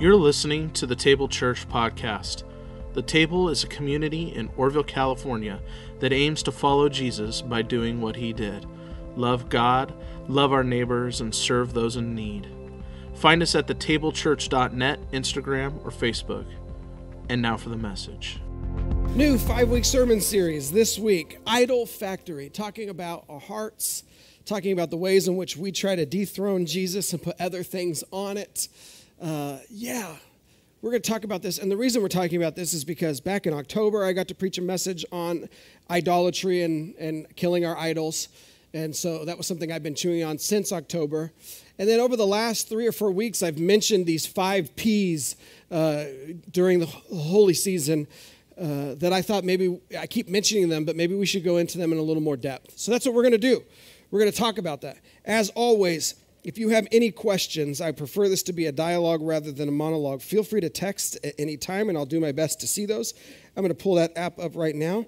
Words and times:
You're 0.00 0.16
listening 0.16 0.70
to 0.70 0.86
the 0.86 0.96
Table 0.96 1.28
Church 1.28 1.68
podcast. 1.68 2.44
The 2.94 3.02
Table 3.02 3.50
is 3.50 3.64
a 3.64 3.66
community 3.66 4.34
in 4.34 4.48
Oroville, 4.56 4.84
California 4.84 5.60
that 5.98 6.10
aims 6.10 6.42
to 6.44 6.52
follow 6.52 6.88
Jesus 6.88 7.42
by 7.42 7.60
doing 7.60 8.00
what 8.00 8.16
he 8.16 8.32
did 8.32 8.64
love 9.14 9.50
God, 9.50 9.92
love 10.26 10.54
our 10.54 10.64
neighbors, 10.64 11.20
and 11.20 11.34
serve 11.34 11.74
those 11.74 11.96
in 11.96 12.14
need. 12.14 12.48
Find 13.12 13.42
us 13.42 13.54
at 13.54 13.66
thetablechurch.net, 13.66 15.10
Instagram, 15.12 15.84
or 15.84 15.90
Facebook. 15.90 16.46
And 17.28 17.42
now 17.42 17.58
for 17.58 17.68
the 17.68 17.76
message. 17.76 18.40
New 19.14 19.36
five 19.36 19.68
week 19.68 19.84
sermon 19.84 20.22
series 20.22 20.72
this 20.72 20.98
week 20.98 21.38
Idol 21.46 21.84
Factory, 21.84 22.48
talking 22.48 22.88
about 22.88 23.26
our 23.28 23.38
hearts, 23.40 24.04
talking 24.46 24.72
about 24.72 24.88
the 24.88 24.96
ways 24.96 25.28
in 25.28 25.36
which 25.36 25.58
we 25.58 25.70
try 25.70 25.94
to 25.94 26.06
dethrone 26.06 26.64
Jesus 26.64 27.12
and 27.12 27.22
put 27.22 27.38
other 27.38 27.62
things 27.62 28.02
on 28.10 28.38
it. 28.38 28.68
Uh, 29.20 29.58
yeah, 29.68 30.14
we're 30.80 30.90
going 30.90 31.02
to 31.02 31.10
talk 31.10 31.24
about 31.24 31.42
this. 31.42 31.58
And 31.58 31.70
the 31.70 31.76
reason 31.76 32.00
we're 32.00 32.08
talking 32.08 32.38
about 32.38 32.56
this 32.56 32.72
is 32.72 32.84
because 32.84 33.20
back 33.20 33.46
in 33.46 33.52
October, 33.52 34.02
I 34.02 34.14
got 34.14 34.28
to 34.28 34.34
preach 34.34 34.56
a 34.56 34.62
message 34.62 35.04
on 35.12 35.48
idolatry 35.90 36.62
and, 36.62 36.94
and 36.94 37.26
killing 37.36 37.66
our 37.66 37.76
idols. 37.76 38.28
And 38.72 38.96
so 38.96 39.26
that 39.26 39.36
was 39.36 39.46
something 39.46 39.70
I've 39.70 39.82
been 39.82 39.94
chewing 39.94 40.24
on 40.24 40.38
since 40.38 40.72
October. 40.72 41.32
And 41.78 41.86
then 41.86 42.00
over 42.00 42.16
the 42.16 42.26
last 42.26 42.68
three 42.68 42.86
or 42.86 42.92
four 42.92 43.10
weeks, 43.10 43.42
I've 43.42 43.58
mentioned 43.58 44.06
these 44.06 44.26
five 44.26 44.74
P's 44.74 45.36
uh, 45.70 46.04
during 46.50 46.78
the 46.78 46.86
holy 46.86 47.54
season 47.54 48.06
uh, 48.58 48.94
that 48.94 49.12
I 49.12 49.20
thought 49.20 49.44
maybe 49.44 49.80
I 49.98 50.06
keep 50.06 50.28
mentioning 50.28 50.70
them, 50.70 50.86
but 50.86 50.96
maybe 50.96 51.14
we 51.14 51.26
should 51.26 51.44
go 51.44 51.58
into 51.58 51.76
them 51.76 51.92
in 51.92 51.98
a 51.98 52.02
little 52.02 52.22
more 52.22 52.36
depth. 52.36 52.78
So 52.78 52.90
that's 52.90 53.04
what 53.04 53.14
we're 53.14 53.22
going 53.22 53.32
to 53.32 53.38
do. 53.38 53.62
We're 54.10 54.20
going 54.20 54.32
to 54.32 54.38
talk 54.38 54.56
about 54.56 54.80
that. 54.80 54.96
As 55.26 55.50
always, 55.50 56.14
if 56.42 56.58
you 56.58 56.70
have 56.70 56.86
any 56.90 57.10
questions, 57.10 57.80
I 57.80 57.92
prefer 57.92 58.28
this 58.28 58.42
to 58.44 58.52
be 58.52 58.66
a 58.66 58.72
dialogue 58.72 59.20
rather 59.22 59.52
than 59.52 59.68
a 59.68 59.72
monologue. 59.72 60.22
Feel 60.22 60.42
free 60.42 60.60
to 60.60 60.70
text 60.70 61.18
at 61.24 61.34
any 61.38 61.56
time, 61.56 61.88
and 61.88 61.98
I'll 61.98 62.06
do 62.06 62.20
my 62.20 62.32
best 62.32 62.60
to 62.60 62.66
see 62.66 62.86
those. 62.86 63.14
I'm 63.56 63.62
going 63.62 63.74
to 63.74 63.82
pull 63.82 63.96
that 63.96 64.16
app 64.16 64.38
up 64.38 64.56
right 64.56 64.74
now. 64.74 65.04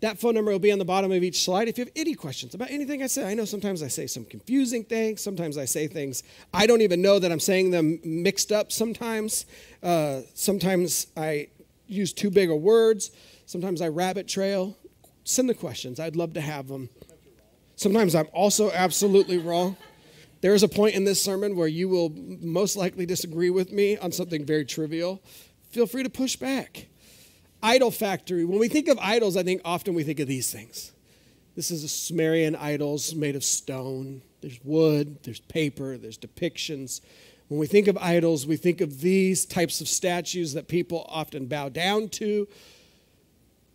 That 0.00 0.18
phone 0.18 0.34
number 0.34 0.50
will 0.50 0.58
be 0.58 0.72
on 0.72 0.78
the 0.78 0.84
bottom 0.84 1.12
of 1.12 1.22
each 1.22 1.44
slide. 1.44 1.68
If 1.68 1.78
you 1.78 1.84
have 1.84 1.92
any 1.94 2.14
questions 2.14 2.54
about 2.54 2.70
anything 2.70 3.02
I 3.02 3.06
say, 3.06 3.30
I 3.30 3.34
know 3.34 3.44
sometimes 3.44 3.82
I 3.82 3.88
say 3.88 4.06
some 4.06 4.24
confusing 4.24 4.84
things. 4.84 5.22
Sometimes 5.22 5.56
I 5.56 5.64
say 5.64 5.86
things 5.86 6.22
I 6.52 6.66
don't 6.66 6.80
even 6.80 7.00
know 7.00 7.18
that 7.18 7.30
I'm 7.30 7.40
saying 7.40 7.70
them 7.70 8.00
mixed 8.04 8.52
up 8.52 8.72
sometimes. 8.72 9.46
Uh, 9.82 10.20
sometimes 10.34 11.06
I 11.16 11.48
use 11.86 12.12
too 12.12 12.30
big 12.30 12.50
of 12.50 12.60
words. 12.60 13.12
Sometimes 13.46 13.80
I 13.80 13.88
rabbit 13.88 14.26
trail. 14.26 14.76
Send 15.24 15.48
the 15.48 15.54
questions. 15.54 16.00
I'd 16.00 16.16
love 16.16 16.34
to 16.34 16.40
have 16.40 16.68
them. 16.68 16.88
Sometimes 17.76 18.14
I'm 18.14 18.28
also 18.32 18.70
absolutely 18.72 19.38
wrong. 19.38 19.76
There 20.44 20.52
is 20.52 20.62
a 20.62 20.68
point 20.68 20.94
in 20.94 21.04
this 21.04 21.22
sermon 21.22 21.56
where 21.56 21.66
you 21.66 21.88
will 21.88 22.10
most 22.14 22.76
likely 22.76 23.06
disagree 23.06 23.48
with 23.48 23.72
me 23.72 23.96
on 23.96 24.12
something 24.12 24.44
very 24.44 24.66
trivial. 24.66 25.22
Feel 25.70 25.86
free 25.86 26.02
to 26.02 26.10
push 26.10 26.36
back. 26.36 26.88
Idol 27.62 27.90
factory. 27.90 28.44
When 28.44 28.58
we 28.58 28.68
think 28.68 28.88
of 28.88 28.98
idols, 28.98 29.38
I 29.38 29.42
think 29.42 29.62
often 29.64 29.94
we 29.94 30.02
think 30.02 30.20
of 30.20 30.28
these 30.28 30.52
things. 30.52 30.92
This 31.56 31.70
is 31.70 31.82
a 31.82 31.88
Sumerian 31.88 32.54
idols 32.56 33.14
made 33.14 33.36
of 33.36 33.42
stone. 33.42 34.20
There's 34.42 34.60
wood, 34.62 35.22
there's 35.22 35.40
paper, 35.40 35.96
there's 35.96 36.18
depictions. 36.18 37.00
When 37.48 37.58
we 37.58 37.66
think 37.66 37.88
of 37.88 37.96
idols, 37.96 38.46
we 38.46 38.58
think 38.58 38.82
of 38.82 39.00
these 39.00 39.46
types 39.46 39.80
of 39.80 39.88
statues 39.88 40.52
that 40.52 40.68
people 40.68 41.06
often 41.08 41.46
bow 41.46 41.70
down 41.70 42.10
to, 42.20 42.46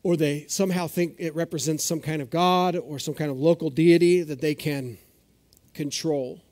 or 0.03 0.15
they 0.15 0.45
somehow 0.47 0.85
think 0.85 1.15
it 1.17 1.33
represents 1.33 1.83
some 1.83 1.99
kind 1.99 2.21
of 2.21 2.29
god 2.29 2.75
or 2.75 2.99
some 2.99 3.15
kind 3.15 3.31
of 3.31 3.39
local 3.39 3.71
deity 3.71 4.21
that 4.21 4.39
they 4.39 4.53
can 4.53 4.99
control. 5.73 6.43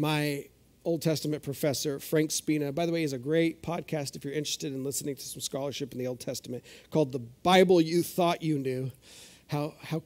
My 0.00 0.46
Old 0.86 1.02
Testament 1.02 1.42
professor, 1.42 2.00
Frank 2.00 2.30
Spina. 2.30 2.72
By 2.72 2.86
the 2.86 2.92
way, 2.92 3.02
has 3.02 3.12
a 3.12 3.18
great 3.18 3.62
podcast 3.62 4.16
if 4.16 4.24
you're 4.24 4.32
interested 4.32 4.72
in 4.72 4.82
listening 4.82 5.14
to 5.14 5.22
some 5.22 5.42
scholarship 5.42 5.92
in 5.92 5.98
the 5.98 6.06
Old 6.06 6.20
Testament 6.20 6.64
called 6.90 7.12
The 7.12 7.18
Bible 7.18 7.82
You 7.82 8.02
Thought 8.02 8.42
You 8.42 8.58
Knew. 8.58 8.90
How, 9.48 9.74
how, 9.82 10.02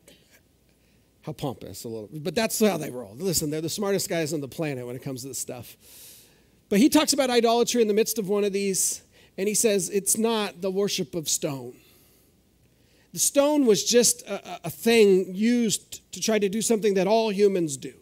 how 1.22 1.32
pompous 1.32 1.84
a 1.84 1.88
little, 1.88 2.08
but 2.12 2.34
that's 2.34 2.58
how 2.58 2.76
they 2.76 2.90
roll. 2.90 3.14
Listen, 3.16 3.50
they're 3.50 3.60
the 3.60 3.68
smartest 3.68 4.08
guys 4.08 4.32
on 4.32 4.40
the 4.40 4.48
planet 4.48 4.84
when 4.84 4.96
it 4.96 5.02
comes 5.02 5.22
to 5.22 5.28
this 5.28 5.38
stuff. 5.38 5.76
But 6.68 6.80
he 6.80 6.88
talks 6.88 7.12
about 7.12 7.30
idolatry 7.30 7.80
in 7.80 7.86
the 7.86 7.94
midst 7.94 8.18
of 8.18 8.28
one 8.28 8.42
of 8.42 8.52
these, 8.52 9.02
and 9.38 9.46
he 9.46 9.54
says 9.54 9.90
it's 9.90 10.18
not 10.18 10.60
the 10.60 10.72
worship 10.72 11.14
of 11.14 11.28
stone. 11.28 11.76
The 13.12 13.20
stone 13.20 13.64
was 13.64 13.84
just 13.84 14.22
a, 14.22 14.66
a 14.66 14.70
thing 14.70 15.36
used 15.36 16.10
to 16.14 16.20
try 16.20 16.40
to 16.40 16.48
do 16.48 16.62
something 16.62 16.94
that 16.94 17.06
all 17.06 17.30
humans 17.30 17.76
do 17.76 17.94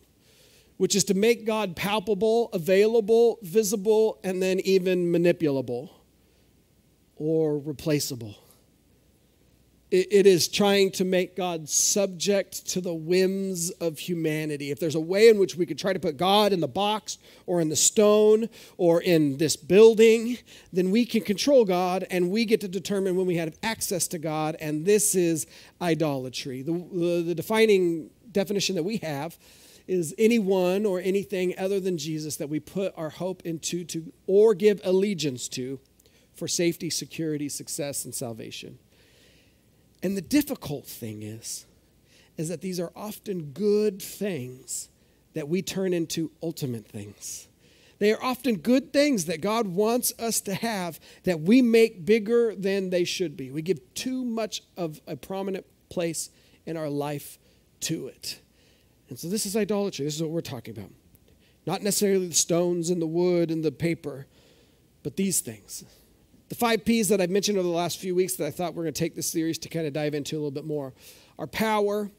which 0.77 0.95
is 0.97 1.05
to 1.05 1.15
make 1.15 1.45
God 1.45 1.77
palpable, 1.77 2.49
available, 2.53 3.39
visible, 3.43 4.19
and 4.25 4.43
then 4.43 4.61
even 4.61 5.13
manipulable 5.13 5.91
or 7.17 7.59
replaceable. 7.59 8.37
It 9.93 10.27
is 10.27 10.49
trying 10.49 10.91
to 10.93 11.05
make 11.05 11.37
God 11.37 11.69
subject 11.69 12.67
to 12.69 12.81
the 12.81 12.95
whims 12.95 13.69
of 13.73 13.99
humanity. 13.99 14.71
If 14.71 14.81
there's 14.81 14.95
a 14.95 15.01
way 15.01 15.29
in 15.29 15.39
which 15.39 15.55
we 15.55 15.67
could 15.67 15.79
try 15.79 15.93
to 15.93 16.01
put 16.01 16.17
God 16.17 16.55
in 16.55 16.61
the 16.61 16.67
box 16.67 17.19
or 17.45 17.61
in 17.61 17.69
the 17.69 17.77
stone 17.77 18.49
or 18.79 19.03
in 19.03 19.37
this 19.37 19.55
building, 19.55 20.39
then 20.73 20.91
we 20.91 21.05
can 21.05 21.21
control 21.21 21.67
God 21.67 22.07
and 22.11 22.31
we 22.31 22.47
get 22.47 22.63
to 22.63 22.69
determine 22.69 23.17
when 23.17 23.27
we 23.27 23.37
have 23.37 23.55
access 23.63 24.09
to 24.09 24.19
God, 24.19 24.57
and 24.61 24.87
this 24.87 25.15
is 25.15 25.47
idolatry. 25.83 26.63
The, 26.63 26.73
the, 26.73 27.23
the 27.27 27.35
defining 27.35 28.09
definition 28.33 28.77
that 28.77 28.85
we 28.85 28.97
have 28.97 29.37
is 29.87 30.15
anyone 30.19 30.87
or 30.87 31.01
anything 31.01 31.55
other 31.59 31.81
than 31.81 31.99
Jesus 31.99 32.37
that 32.37 32.49
we 32.49 32.61
put 32.61 32.93
our 32.97 33.11
hope 33.11 33.43
into 33.45 33.85
to 33.85 34.13
or 34.27 34.55
give 34.55 34.81
allegiance 34.85 35.49
to 35.51 35.81
for 36.35 36.49
safety, 36.49 36.91
security, 36.91 37.49
success, 37.49 38.05
and 38.05 38.15
salvation. 38.15 38.79
And 40.03 40.17
the 40.17 40.23
difficult 40.23 40.87
thing 40.87 41.23
is, 41.23 41.67
is 42.37 42.49
that 42.49 42.61
these 42.61 42.81
are 42.81 42.93
often 42.97 43.53
good 43.53 44.01
things 44.01 44.89
that 45.35 45.49
we 45.49 45.63
turn 45.63 45.93
into 45.93 46.31
ultimate 46.43 46.87
things. 46.87 47.49
They 47.99 48.13
are 48.13 48.23
often 48.23 48.57
good 48.57 48.93
things 48.93 49.27
that 49.27 49.41
God 49.41 49.69
wants 49.69 50.13
us 50.19 50.41
to 50.43 50.55
have 50.55 50.99
that 51.23 51.41
we 51.41 51.63
make 51.63 52.05
bigger 52.05 52.55
than 52.55 52.91
they 52.91 53.05
should 53.05 53.37
be. 53.37 53.51
We 53.51 53.63
give 53.63 53.95
too 53.95 54.25
much 54.25 54.63
of 54.77 55.01
a 55.07 55.15
prominent 55.15 55.67
place 55.89 56.31
in 56.67 56.77
our 56.77 56.89
life 56.89 57.39
to 57.83 58.09
it. 58.09 58.41
And 59.13 59.19
so 59.19 59.29
this 59.29 59.45
is 59.45 59.59
idolatry. 59.59 60.07
This 60.07 60.15
is 60.15 60.23
what 60.23 60.31
we're 60.31 60.41
talking 60.41 60.75
about. 60.75 60.91
Not 61.67 61.83
necessarily 61.83 62.29
the 62.29 62.35
stones 62.35 62.89
and 62.89 63.03
the 63.03 63.07
wood 63.07 63.51
and 63.51 63.63
the 63.63 63.71
paper, 63.71 64.27
but 65.03 65.19
these 65.19 65.43
things. 65.43 65.85
The 66.49 66.55
five 66.55 66.83
P's 66.87 67.09
that 67.11 67.21
I've 67.21 67.29
mentioned 67.29 67.59
over 67.59 67.69
the 67.69 67.75
last 67.75 67.99
few 67.99 68.15
weeks 68.15 68.37
that 68.37 68.47
I 68.47 68.51
thought 68.51 68.73
we're 68.73 68.85
going 68.85 68.95
to 68.95 68.99
take 68.99 69.15
this 69.15 69.31
series 69.31 69.59
to 69.59 69.69
kind 69.69 69.87
of 69.87 69.93
dive 69.93 70.15
into 70.15 70.37
a 70.37 70.39
little 70.39 70.51
bit 70.51 70.65
more 70.65 70.95
are 71.39 71.47
power, 71.47 72.11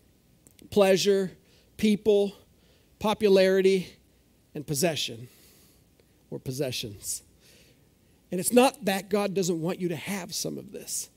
pleasure, 0.70 1.32
people, 1.78 2.36
popularity, 3.00 3.96
and 4.54 4.68
possession 4.68 5.30
or 6.30 6.38
possessions. 6.38 7.24
And 8.32 8.40
it's 8.40 8.54
not 8.54 8.86
that 8.86 9.10
God 9.10 9.34
doesn't 9.34 9.60
want 9.60 9.82
you 9.82 9.90
to 9.90 9.96
have 9.96 10.32
some 10.32 10.60
of 10.60 10.72
this. 10.72 11.10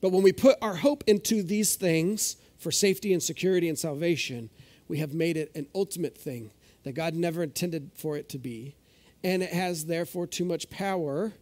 But 0.00 0.10
when 0.10 0.24
we 0.24 0.32
put 0.32 0.56
our 0.60 0.74
hope 0.74 1.04
into 1.06 1.44
these 1.44 1.76
things 1.76 2.34
for 2.58 2.72
safety 2.72 3.12
and 3.12 3.22
security 3.22 3.68
and 3.68 3.78
salvation, 3.78 4.50
we 4.90 4.98
have 4.98 5.14
made 5.14 5.36
it 5.36 5.52
an 5.54 5.68
ultimate 5.72 6.18
thing 6.18 6.50
that 6.82 6.92
God 6.92 7.14
never 7.14 7.44
intended 7.44 7.92
for 7.94 8.16
it 8.16 8.28
to 8.30 8.38
be. 8.38 8.74
And 9.22 9.40
it 9.40 9.52
has, 9.52 9.86
therefore, 9.86 10.26
too 10.26 10.44
much 10.44 10.68
power 10.68 11.32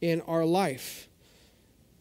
in 0.00 0.20
our 0.22 0.44
life. 0.44 1.08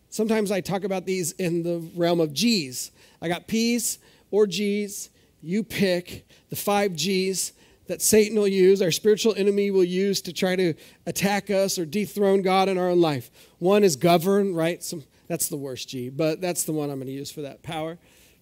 Sometimes 0.10 0.52
I 0.52 0.62
talk 0.62 0.84
about 0.84 1.08
these 1.08 1.32
in 1.34 1.64
the 1.64 1.80
realm 1.96 2.20
of 2.20 2.34
G's. 2.34 2.92
I 3.20 3.30
got 3.30 3.48
P's 3.48 3.98
or 4.30 4.46
G's. 4.46 5.10
You 5.42 5.64
pick 5.64 6.28
the 6.50 6.56
five 6.56 6.96
G's 6.96 7.54
that 7.88 8.02
Satan 8.02 8.38
will 8.38 8.48
use, 8.48 8.82
our 8.82 8.92
spiritual 8.92 9.34
enemy 9.36 9.72
will 9.72 9.84
use 9.84 10.22
to 10.22 10.32
try 10.32 10.56
to 10.56 10.76
attack 11.08 11.50
us 11.50 11.80
or 11.80 11.86
dethrone 11.86 12.42
God 12.42 12.70
in 12.70 12.78
our 12.78 12.90
own 12.90 13.02
life. 13.02 13.32
One 13.58 13.84
is 13.84 13.96
govern, 13.96 14.54
right? 14.54 14.84
Some, 14.84 15.04
that's 15.28 15.50
the 15.50 15.58
worst 15.58 15.90
G, 15.90 16.10
but 16.10 16.42
that's 16.42 16.64
the 16.64 16.74
one 16.74 16.92
I'm 16.92 16.98
going 16.98 17.08
to 17.08 17.14
use 17.14 17.32
for 17.32 17.42
that 17.42 17.64
power 17.64 17.98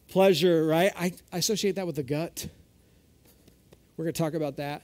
pleasure, 0.10 0.66
right? 0.66 0.92
I, 0.96 1.14
I 1.32 1.38
associate 1.38 1.76
that 1.76 1.88
with 1.88 1.96
the 1.96 2.04
gut. 2.04 2.48
We're 3.96 4.06
going 4.06 4.14
to 4.14 4.22
talk 4.22 4.34
about 4.34 4.58
that. 4.58 4.82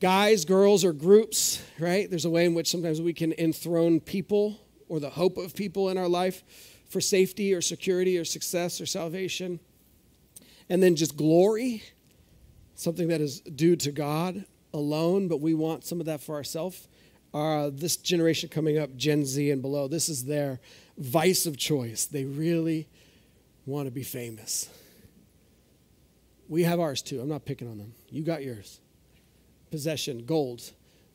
Guys, 0.00 0.44
girls, 0.44 0.84
or 0.84 0.92
groups, 0.92 1.62
right? 1.78 2.08
There's 2.08 2.24
a 2.24 2.30
way 2.30 2.44
in 2.44 2.54
which 2.54 2.70
sometimes 2.70 3.00
we 3.00 3.12
can 3.12 3.32
enthrone 3.34 4.00
people 4.00 4.60
or 4.88 5.00
the 5.00 5.10
hope 5.10 5.36
of 5.38 5.54
people 5.54 5.88
in 5.88 5.98
our 5.98 6.08
life 6.08 6.44
for 6.88 7.00
safety 7.00 7.52
or 7.54 7.60
security 7.60 8.18
or 8.18 8.24
success 8.24 8.80
or 8.80 8.86
salvation. 8.86 9.58
And 10.68 10.82
then 10.82 10.96
just 10.96 11.16
glory, 11.16 11.82
something 12.74 13.08
that 13.08 13.20
is 13.20 13.40
due 13.40 13.76
to 13.76 13.92
God 13.92 14.44
alone, 14.72 15.28
but 15.28 15.40
we 15.40 15.54
want 15.54 15.84
some 15.84 16.00
of 16.00 16.06
that 16.06 16.20
for 16.20 16.34
ourselves. 16.34 16.88
Uh, 17.32 17.70
this 17.72 17.96
generation 17.96 18.48
coming 18.48 18.78
up, 18.78 18.94
Gen 18.96 19.24
Z 19.24 19.50
and 19.50 19.60
below, 19.60 19.88
this 19.88 20.08
is 20.08 20.24
their 20.24 20.60
vice 20.96 21.46
of 21.46 21.56
choice. 21.56 22.06
They 22.06 22.24
really 22.24 22.88
want 23.66 23.86
to 23.86 23.90
be 23.90 24.02
famous. 24.02 24.70
We 26.48 26.62
have 26.62 26.78
ours 26.78 27.02
too. 27.02 27.20
I'm 27.20 27.28
not 27.28 27.44
picking 27.44 27.68
on 27.68 27.78
them. 27.78 27.92
You 28.08 28.22
got 28.22 28.42
yours. 28.42 28.80
Possession, 29.70 30.24
gold. 30.24 30.62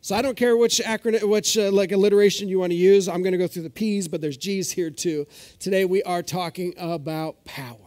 So 0.01 0.15
I 0.15 0.21
don't 0.21 0.35
care 0.35 0.57
which 0.57 0.81
acronym, 0.83 1.23
which 1.29 1.57
uh, 1.57 1.71
like 1.71 1.91
alliteration 1.91 2.49
you 2.49 2.59
want 2.59 2.71
to 2.71 2.77
use. 2.77 3.07
I'm 3.07 3.21
going 3.21 3.31
to 3.31 3.37
go 3.37 3.47
through 3.47 3.63
the 3.63 3.69
P's, 3.69 4.07
but 4.07 4.19
there's 4.19 4.35
G's 4.35 4.71
here 4.71 4.89
too. 4.89 5.27
Today 5.59 5.85
we 5.85 6.03
are 6.03 6.21
talking 6.21 6.73
about 6.77 7.45
power. 7.45 7.77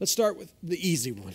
Let's 0.00 0.12
start 0.12 0.38
with 0.38 0.52
the 0.62 0.78
easy 0.88 1.12
one. 1.12 1.34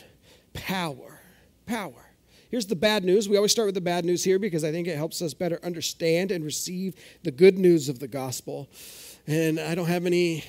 Power. 0.53 1.19
Power. 1.65 2.09
Here's 2.49 2.67
the 2.67 2.75
bad 2.75 3.03
news. 3.03 3.27
We 3.27 3.35
always 3.35 3.51
start 3.51 3.65
with 3.65 3.75
the 3.75 3.81
bad 3.81 4.05
news 4.05 4.23
here 4.23 4.39
because 4.39 4.63
I 4.63 4.71
think 4.71 4.87
it 4.87 4.95
helps 4.95 5.21
us 5.21 5.33
better 5.33 5.59
understand 5.63 6.31
and 6.31 6.45
receive 6.45 6.95
the 7.23 7.31
good 7.31 7.57
news 7.57 7.89
of 7.89 7.99
the 7.99 8.07
gospel. 8.07 8.69
And 9.27 9.59
I 9.59 9.75
don't 9.75 9.87
have 9.87 10.05
any 10.05 10.45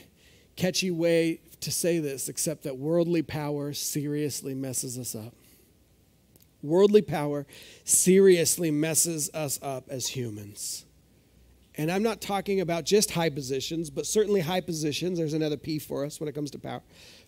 catchy 0.57 0.91
way 0.91 1.41
to 1.61 1.71
say 1.71 1.99
this 1.99 2.29
except 2.29 2.65
that 2.65 2.77
worldly 2.77 3.23
power 3.23 3.73
seriously 3.73 4.55
messes 4.55 4.99
us 4.99 5.15
up. 5.15 5.35
Worldly 6.63 7.03
power 7.03 7.47
seriously 7.85 8.71
messes 8.71 9.31
us 9.35 9.59
up 9.63 9.89
as 9.89 10.09
humans. 10.09 10.85
And 11.77 11.91
I'm 11.91 12.03
not 12.03 12.21
talking 12.21 12.61
about 12.61 12.85
just 12.85 13.11
high 13.11 13.31
positions, 13.31 13.91
but 13.91 14.07
certainly 14.07 14.41
high 14.41 14.61
positions. 14.61 15.19
There's 15.19 15.35
another 15.35 15.57
P 15.57 15.79
for 15.79 16.05
us 16.05 16.21
when 16.21 16.29
it 16.29 16.35
comes 16.35 16.51
to 16.53 16.59
power. 16.59 16.83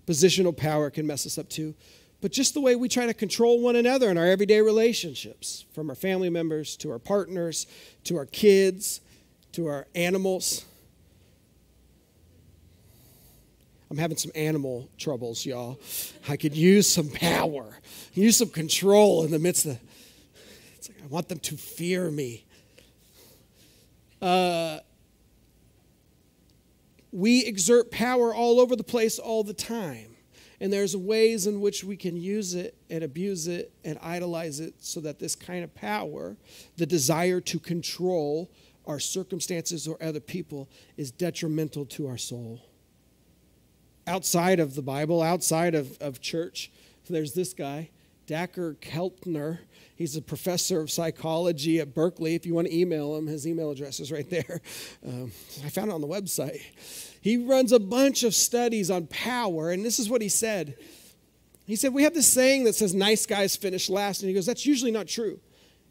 Positional 0.06 0.56
power 0.56 0.88
can 0.88 1.06
mess 1.06 1.26
us 1.26 1.36
up 1.36 1.48
too. 1.48 1.74
But 2.20 2.32
just 2.32 2.54
the 2.54 2.60
way 2.60 2.76
we 2.76 2.88
try 2.88 3.06
to 3.06 3.14
control 3.14 3.60
one 3.60 3.76
another 3.76 4.08
in 4.10 4.16
our 4.16 4.26
everyday 4.26 4.60
relationships, 4.60 5.66
from 5.74 5.90
our 5.90 5.96
family 5.96 6.30
members 6.30 6.76
to 6.78 6.90
our 6.90 6.98
partners 6.98 7.66
to 8.04 8.16
our 8.16 8.26
kids 8.26 9.00
to 9.56 9.66
our 9.66 9.86
animals. 9.94 10.66
I'm 13.90 13.98
having 13.98 14.16
some 14.16 14.32
animal 14.34 14.88
troubles, 14.98 15.46
y'all. 15.46 15.78
I 16.28 16.36
could 16.36 16.56
use 16.56 16.88
some 16.88 17.08
power, 17.08 17.78
use 18.14 18.36
some 18.36 18.48
control 18.48 19.24
in 19.24 19.30
the 19.30 19.38
midst 19.38 19.66
of. 19.66 19.78
It's 20.76 20.88
like 20.88 21.02
I 21.02 21.06
want 21.06 21.28
them 21.28 21.38
to 21.40 21.56
fear 21.56 22.10
me. 22.10 22.44
Uh, 24.20 24.80
we 27.12 27.44
exert 27.44 27.90
power 27.90 28.34
all 28.34 28.58
over 28.60 28.74
the 28.74 28.84
place 28.84 29.18
all 29.18 29.44
the 29.44 29.54
time. 29.54 30.16
And 30.60 30.72
there's 30.72 30.96
ways 30.96 31.46
in 31.46 31.60
which 31.60 31.84
we 31.84 31.96
can 31.96 32.16
use 32.16 32.54
it 32.54 32.74
and 32.88 33.04
abuse 33.04 33.46
it 33.46 33.72
and 33.84 33.98
idolize 34.02 34.58
it 34.58 34.74
so 34.78 35.00
that 35.00 35.18
this 35.18 35.36
kind 35.36 35.62
of 35.62 35.74
power, 35.74 36.36
the 36.78 36.86
desire 36.86 37.40
to 37.42 37.58
control 37.58 38.50
our 38.86 38.98
circumstances 38.98 39.86
or 39.86 40.02
other 40.02 40.20
people, 40.20 40.68
is 40.96 41.10
detrimental 41.10 41.84
to 41.86 42.08
our 42.08 42.16
soul 42.16 42.65
outside 44.06 44.60
of 44.60 44.74
the 44.74 44.82
Bible, 44.82 45.22
outside 45.22 45.74
of, 45.74 45.96
of 46.00 46.20
church. 46.20 46.70
There's 47.08 47.34
this 47.34 47.52
guy, 47.52 47.90
Dacher 48.26 48.76
Keltner. 48.76 49.60
He's 49.94 50.16
a 50.16 50.22
professor 50.22 50.80
of 50.80 50.90
psychology 50.90 51.78
at 51.80 51.94
Berkeley. 51.94 52.34
If 52.34 52.44
you 52.44 52.54
want 52.54 52.66
to 52.66 52.76
email 52.76 53.16
him, 53.16 53.26
his 53.26 53.46
email 53.46 53.70
address 53.70 54.00
is 54.00 54.10
right 54.10 54.28
there. 54.28 54.60
Um, 55.06 55.30
I 55.64 55.68
found 55.68 55.90
it 55.90 55.94
on 55.94 56.00
the 56.00 56.06
website. 56.08 56.60
He 57.20 57.36
runs 57.36 57.72
a 57.72 57.78
bunch 57.78 58.24
of 58.24 58.34
studies 58.34 58.90
on 58.90 59.06
power, 59.06 59.70
and 59.70 59.84
this 59.84 59.98
is 59.98 60.10
what 60.10 60.20
he 60.20 60.28
said. 60.28 60.76
He 61.64 61.76
said, 61.76 61.94
We 61.94 62.02
have 62.02 62.14
this 62.14 62.28
saying 62.28 62.64
that 62.64 62.74
says 62.74 62.94
nice 62.94 63.26
guys 63.26 63.56
finish 63.56 63.88
last, 63.88 64.22
and 64.22 64.28
he 64.28 64.34
goes, 64.34 64.46
That's 64.46 64.66
usually 64.66 64.90
not 64.90 65.06
true. 65.06 65.40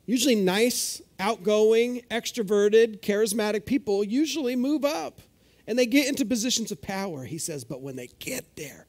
Usually, 0.06 0.35
nice, 0.35 1.01
outgoing, 1.19 2.03
extroverted, 2.12 3.00
charismatic 3.00 3.65
people 3.65 4.03
usually 4.03 4.56
move 4.56 4.85
up 4.85 5.19
and 5.67 5.77
they 5.77 5.85
get 5.85 6.07
into 6.07 6.25
positions 6.25 6.71
of 6.71 6.81
power, 6.81 7.25
he 7.25 7.38
says, 7.38 7.63
but 7.63 7.81
when 7.81 7.95
they 7.95 8.09
get 8.19 8.56
there, 8.56 8.88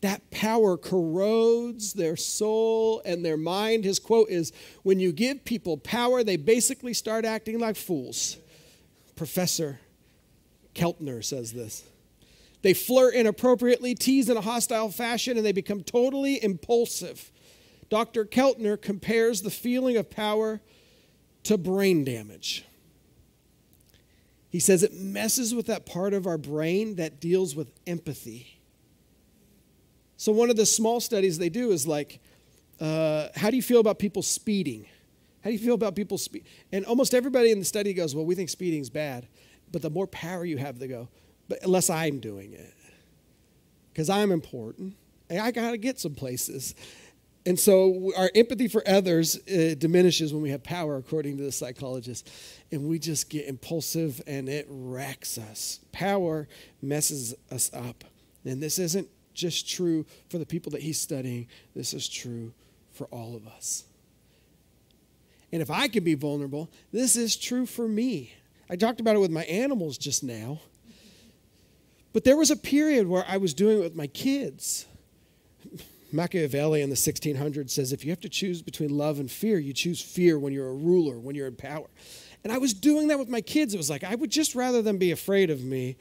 that 0.00 0.30
power 0.30 0.76
corrodes 0.76 1.92
their 1.92 2.16
soul 2.16 3.02
and 3.04 3.24
their 3.24 3.36
mind. 3.36 3.84
His 3.84 3.98
quote 3.98 4.30
is 4.30 4.52
When 4.84 5.00
you 5.00 5.12
give 5.12 5.44
people 5.44 5.76
power, 5.76 6.22
they 6.22 6.36
basically 6.36 6.94
start 6.94 7.24
acting 7.24 7.58
like 7.58 7.76
fools. 7.76 8.36
Professor 9.16 9.80
Keltner 10.74 11.24
says 11.24 11.52
this. 11.52 11.82
They 12.62 12.74
flirt 12.74 13.14
inappropriately, 13.14 13.94
tease 13.94 14.28
in 14.28 14.36
a 14.36 14.40
hostile 14.40 14.90
fashion, 14.90 15.36
and 15.36 15.44
they 15.44 15.52
become 15.52 15.82
totally 15.82 16.42
impulsive. 16.42 17.30
Dr. 17.88 18.24
Keltner 18.24 18.80
compares 18.80 19.42
the 19.42 19.50
feeling 19.50 19.96
of 19.96 20.10
power 20.10 20.60
to 21.44 21.56
brain 21.56 22.04
damage. 22.04 22.64
He 24.50 24.60
says 24.60 24.82
it 24.82 24.94
messes 24.94 25.54
with 25.54 25.66
that 25.66 25.84
part 25.84 26.14
of 26.14 26.26
our 26.26 26.38
brain 26.38 26.96
that 26.96 27.20
deals 27.20 27.54
with 27.54 27.70
empathy. 27.86 28.58
So, 30.16 30.32
one 30.32 30.50
of 30.50 30.56
the 30.56 30.66
small 30.66 31.00
studies 31.00 31.38
they 31.38 31.48
do 31.48 31.70
is 31.70 31.86
like, 31.86 32.20
uh, 32.80 33.28
how 33.36 33.50
do 33.50 33.56
you 33.56 33.62
feel 33.62 33.80
about 33.80 33.98
people 33.98 34.22
speeding? 34.22 34.86
How 35.42 35.50
do 35.50 35.52
you 35.52 35.58
feel 35.58 35.74
about 35.74 35.94
people 35.94 36.18
speed? 36.18 36.44
And 36.72 36.84
almost 36.86 37.14
everybody 37.14 37.50
in 37.50 37.58
the 37.58 37.64
study 37.64 37.92
goes, 37.92 38.14
well, 38.14 38.24
we 38.24 38.34
think 38.34 38.48
speeding's 38.48 38.90
bad. 38.90 39.28
But 39.70 39.82
the 39.82 39.90
more 39.90 40.06
power 40.06 40.44
you 40.44 40.56
have, 40.56 40.78
they 40.78 40.88
go, 40.88 41.08
but 41.48 41.62
unless 41.62 41.90
I'm 41.90 42.20
doing 42.20 42.52
it, 42.52 42.74
because 43.92 44.08
I'm 44.08 44.32
important, 44.32 44.96
I 45.30 45.50
got 45.50 45.72
to 45.72 45.78
get 45.78 46.00
some 46.00 46.14
places. 46.14 46.74
And 47.48 47.58
so 47.58 48.12
our 48.14 48.30
empathy 48.34 48.68
for 48.68 48.86
others 48.86 49.38
uh, 49.48 49.74
diminishes 49.78 50.34
when 50.34 50.42
we 50.42 50.50
have 50.50 50.62
power, 50.62 50.98
according 50.98 51.38
to 51.38 51.44
the 51.44 51.50
psychologist. 51.50 52.28
And 52.70 52.86
we 52.86 52.98
just 52.98 53.30
get 53.30 53.46
impulsive 53.46 54.20
and 54.26 54.50
it 54.50 54.66
wrecks 54.68 55.38
us. 55.38 55.80
Power 55.90 56.46
messes 56.82 57.34
us 57.50 57.70
up. 57.72 58.04
And 58.44 58.62
this 58.62 58.78
isn't 58.78 59.08
just 59.32 59.66
true 59.66 60.04
for 60.28 60.36
the 60.36 60.44
people 60.44 60.72
that 60.72 60.82
he's 60.82 61.00
studying, 61.00 61.48
this 61.74 61.94
is 61.94 62.06
true 62.06 62.52
for 62.92 63.06
all 63.06 63.34
of 63.34 63.46
us. 63.48 63.84
And 65.50 65.62
if 65.62 65.70
I 65.70 65.88
can 65.88 66.04
be 66.04 66.16
vulnerable, 66.16 66.68
this 66.92 67.16
is 67.16 67.34
true 67.34 67.64
for 67.64 67.88
me. 67.88 68.34
I 68.68 68.76
talked 68.76 69.00
about 69.00 69.16
it 69.16 69.20
with 69.20 69.30
my 69.30 69.44
animals 69.44 69.96
just 69.96 70.22
now. 70.22 70.60
But 72.12 72.24
there 72.24 72.36
was 72.36 72.50
a 72.50 72.56
period 72.56 73.08
where 73.08 73.24
I 73.26 73.38
was 73.38 73.54
doing 73.54 73.78
it 73.78 73.84
with 73.84 73.96
my 73.96 74.06
kids. 74.06 74.84
Machiavelli 76.12 76.82
in 76.82 76.90
the 76.90 76.96
1600s 76.96 77.70
says 77.70 77.92
if 77.92 78.04
you 78.04 78.10
have 78.10 78.20
to 78.20 78.28
choose 78.28 78.62
between 78.62 78.96
love 78.96 79.18
and 79.18 79.30
fear, 79.30 79.58
you 79.58 79.72
choose 79.72 80.00
fear 80.00 80.38
when 80.38 80.52
you're 80.52 80.68
a 80.68 80.74
ruler, 80.74 81.18
when 81.18 81.34
you're 81.34 81.46
in 81.46 81.56
power. 81.56 81.86
And 82.44 82.52
I 82.52 82.58
was 82.58 82.72
doing 82.72 83.08
that 83.08 83.18
with 83.18 83.28
my 83.28 83.40
kids. 83.40 83.74
It 83.74 83.76
was 83.76 83.90
like 83.90 84.04
I 84.04 84.14
would 84.14 84.30
just 84.30 84.54
rather 84.54 84.82
them 84.82 84.98
be 84.98 85.10
afraid 85.10 85.50
of 85.50 85.62
me 85.62 85.96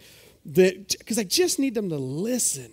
that 0.45 0.95
because 0.97 1.19
I 1.19 1.23
just 1.23 1.59
need 1.59 1.73
them 1.73 1.89
to 1.89 1.97
listen. 1.97 2.71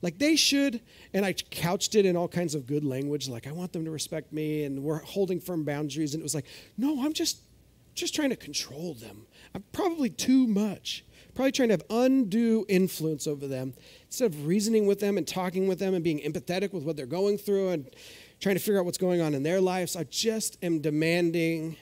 Like 0.00 0.18
they 0.18 0.36
should, 0.36 0.80
and 1.12 1.24
I 1.24 1.32
couched 1.32 1.96
it 1.96 2.06
in 2.06 2.16
all 2.16 2.28
kinds 2.28 2.54
of 2.54 2.66
good 2.66 2.84
language, 2.84 3.28
like 3.28 3.48
I 3.48 3.52
want 3.52 3.72
them 3.72 3.84
to 3.84 3.90
respect 3.90 4.32
me 4.32 4.62
and 4.64 4.84
we're 4.84 5.00
holding 5.00 5.40
firm 5.40 5.64
boundaries. 5.64 6.14
And 6.14 6.20
it 6.20 6.22
was 6.22 6.34
like, 6.34 6.46
no, 6.76 7.04
I'm 7.04 7.12
just 7.12 7.38
just 7.94 8.14
trying 8.14 8.30
to 8.30 8.36
control 8.36 8.94
them. 8.94 9.26
I'm 9.54 9.64
probably 9.72 10.08
too 10.08 10.46
much 10.46 11.04
probably 11.38 11.52
trying 11.52 11.68
to 11.68 11.74
have 11.74 11.84
undue 11.88 12.66
influence 12.68 13.28
over 13.28 13.46
them 13.46 13.72
instead 14.06 14.24
of 14.24 14.44
reasoning 14.44 14.88
with 14.88 14.98
them 14.98 15.16
and 15.16 15.24
talking 15.24 15.68
with 15.68 15.78
them 15.78 15.94
and 15.94 16.02
being 16.02 16.18
empathetic 16.18 16.72
with 16.72 16.82
what 16.82 16.96
they're 16.96 17.06
going 17.06 17.38
through 17.38 17.68
and 17.68 17.88
trying 18.40 18.56
to 18.56 18.60
figure 18.60 18.80
out 18.80 18.84
what's 18.84 18.98
going 18.98 19.20
on 19.20 19.34
in 19.34 19.44
their 19.44 19.60
lives. 19.60 19.94
I 19.94 20.02
just 20.02 20.58
am 20.64 20.80
demanding 20.80 21.76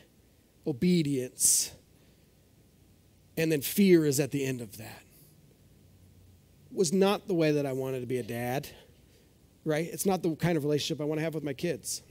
obedience. 0.66 1.72
And 3.38 3.50
then 3.50 3.62
fear 3.62 4.04
is 4.04 4.20
at 4.20 4.30
the 4.30 4.44
end 4.44 4.60
of 4.60 4.76
that. 4.76 5.02
Was 6.70 6.92
not 6.92 7.26
the 7.26 7.32
way 7.32 7.52
that 7.52 7.64
I 7.64 7.72
wanted 7.72 8.00
to 8.00 8.06
be 8.06 8.18
a 8.18 8.22
dad, 8.22 8.68
right? 9.64 9.88
It's 9.90 10.04
not 10.04 10.22
the 10.22 10.36
kind 10.36 10.58
of 10.58 10.64
relationship 10.64 11.00
I 11.00 11.04
want 11.04 11.18
to 11.18 11.25
have 11.25 11.32
with 11.32 11.44
my 11.44 11.54
kids. 11.54 12.02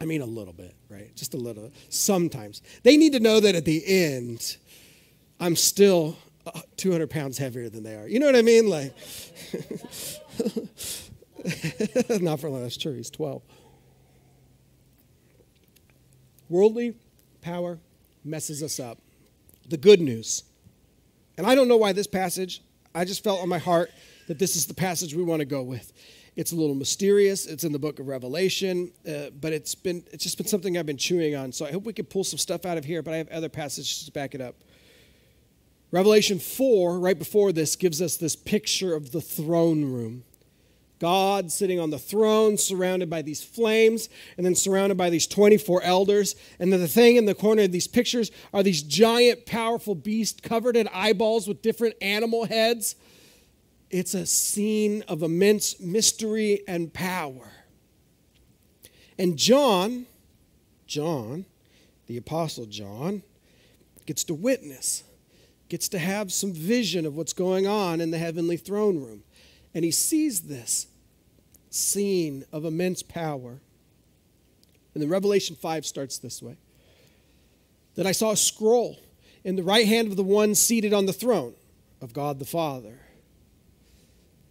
I 0.00 0.06
mean, 0.06 0.22
a 0.22 0.26
little 0.26 0.54
bit, 0.54 0.74
right? 0.88 1.14
Just 1.14 1.34
a 1.34 1.36
little. 1.36 1.70
Sometimes. 1.90 2.62
They 2.84 2.96
need 2.96 3.12
to 3.12 3.20
know 3.20 3.38
that 3.38 3.54
at 3.54 3.66
the 3.66 3.84
end, 3.86 4.56
I'm 5.38 5.56
still 5.56 6.16
200 6.76 7.10
pounds 7.10 7.38
heavier 7.38 7.68
than 7.68 7.82
they 7.82 7.94
are. 7.94 8.06
You 8.06 8.18
know 8.18 8.26
what 8.26 8.36
I 8.36 8.42
mean? 8.42 8.68
Like, 8.68 8.94
not 12.20 12.40
for 12.40 12.50
long, 12.50 12.62
that's 12.62 12.76
true. 12.76 12.94
He's 12.94 13.10
12. 13.10 13.42
Worldly 16.48 16.94
power 17.40 17.78
messes 18.24 18.62
us 18.62 18.78
up. 18.78 18.98
The 19.68 19.76
good 19.76 20.00
news. 20.00 20.44
And 21.36 21.46
I 21.46 21.54
don't 21.54 21.68
know 21.68 21.76
why 21.76 21.92
this 21.92 22.06
passage, 22.06 22.62
I 22.94 23.04
just 23.04 23.24
felt 23.24 23.40
on 23.40 23.48
my 23.48 23.58
heart 23.58 23.90
that 24.28 24.38
this 24.38 24.56
is 24.56 24.66
the 24.66 24.74
passage 24.74 25.14
we 25.14 25.22
want 25.22 25.40
to 25.40 25.46
go 25.46 25.62
with. 25.62 25.92
It's 26.36 26.52
a 26.52 26.56
little 26.56 26.74
mysterious. 26.74 27.46
It's 27.46 27.64
in 27.64 27.72
the 27.72 27.78
book 27.78 28.00
of 28.00 28.08
Revelation, 28.08 28.92
uh, 29.08 29.30
but 29.40 29.52
it's 29.52 29.74
been 29.74 30.04
it's 30.12 30.24
just 30.24 30.36
been 30.36 30.46
something 30.46 30.76
I've 30.76 30.86
been 30.86 30.96
chewing 30.96 31.36
on. 31.36 31.52
So 31.52 31.64
I 31.64 31.70
hope 31.70 31.84
we 31.84 31.92
can 31.92 32.06
pull 32.06 32.24
some 32.24 32.38
stuff 32.38 32.66
out 32.66 32.76
of 32.76 32.84
here, 32.84 33.02
but 33.02 33.14
I 33.14 33.18
have 33.18 33.28
other 33.28 33.48
passages 33.48 34.04
to 34.04 34.12
back 34.12 34.34
it 34.34 34.40
up. 34.40 34.56
Revelation 35.94 36.40
4, 36.40 36.98
right 36.98 37.16
before 37.16 37.52
this, 37.52 37.76
gives 37.76 38.02
us 38.02 38.16
this 38.16 38.34
picture 38.34 38.96
of 38.96 39.12
the 39.12 39.20
throne 39.20 39.84
room. 39.84 40.24
God 40.98 41.52
sitting 41.52 41.78
on 41.78 41.90
the 41.90 42.00
throne, 42.00 42.58
surrounded 42.58 43.08
by 43.08 43.22
these 43.22 43.44
flames, 43.44 44.08
and 44.36 44.44
then 44.44 44.56
surrounded 44.56 44.96
by 44.96 45.08
these 45.08 45.28
24 45.28 45.84
elders. 45.84 46.34
And 46.58 46.72
then 46.72 46.80
the 46.80 46.88
thing 46.88 47.14
in 47.14 47.26
the 47.26 47.34
corner 47.34 47.62
of 47.62 47.70
these 47.70 47.86
pictures 47.86 48.32
are 48.52 48.64
these 48.64 48.82
giant, 48.82 49.46
powerful 49.46 49.94
beasts 49.94 50.40
covered 50.40 50.76
in 50.76 50.88
eyeballs 50.88 51.46
with 51.46 51.62
different 51.62 51.94
animal 52.02 52.46
heads. 52.46 52.96
It's 53.88 54.14
a 54.14 54.26
scene 54.26 55.04
of 55.06 55.22
immense 55.22 55.78
mystery 55.78 56.64
and 56.66 56.92
power. 56.92 57.52
And 59.16 59.36
John, 59.36 60.06
John, 60.88 61.46
the 62.08 62.16
Apostle 62.16 62.66
John, 62.66 63.22
gets 64.06 64.24
to 64.24 64.34
witness, 64.34 65.04
gets 65.68 65.88
to 65.88 65.98
have 65.98 66.32
some 66.32 66.52
vision 66.52 67.06
of 67.06 67.16
what's 67.16 67.32
going 67.32 67.66
on 67.66 68.00
in 68.00 68.10
the 68.10 68.18
heavenly 68.18 68.56
throne 68.56 69.00
room. 69.00 69.22
And 69.74 69.84
he 69.84 69.90
sees 69.90 70.42
this 70.42 70.86
scene 71.70 72.44
of 72.52 72.64
immense 72.64 73.02
power. 73.02 73.60
And 74.92 75.02
then 75.02 75.08
Revelation 75.08 75.56
5 75.56 75.84
starts 75.84 76.18
this 76.18 76.42
way 76.42 76.56
That 77.96 78.06
I 78.06 78.12
saw 78.12 78.32
a 78.32 78.36
scroll 78.36 78.98
in 79.42 79.56
the 79.56 79.62
right 79.62 79.86
hand 79.86 80.08
of 80.08 80.16
the 80.16 80.22
one 80.22 80.54
seated 80.54 80.92
on 80.92 81.06
the 81.06 81.12
throne 81.12 81.54
of 82.00 82.12
God 82.12 82.38
the 82.38 82.44
Father. 82.44 83.00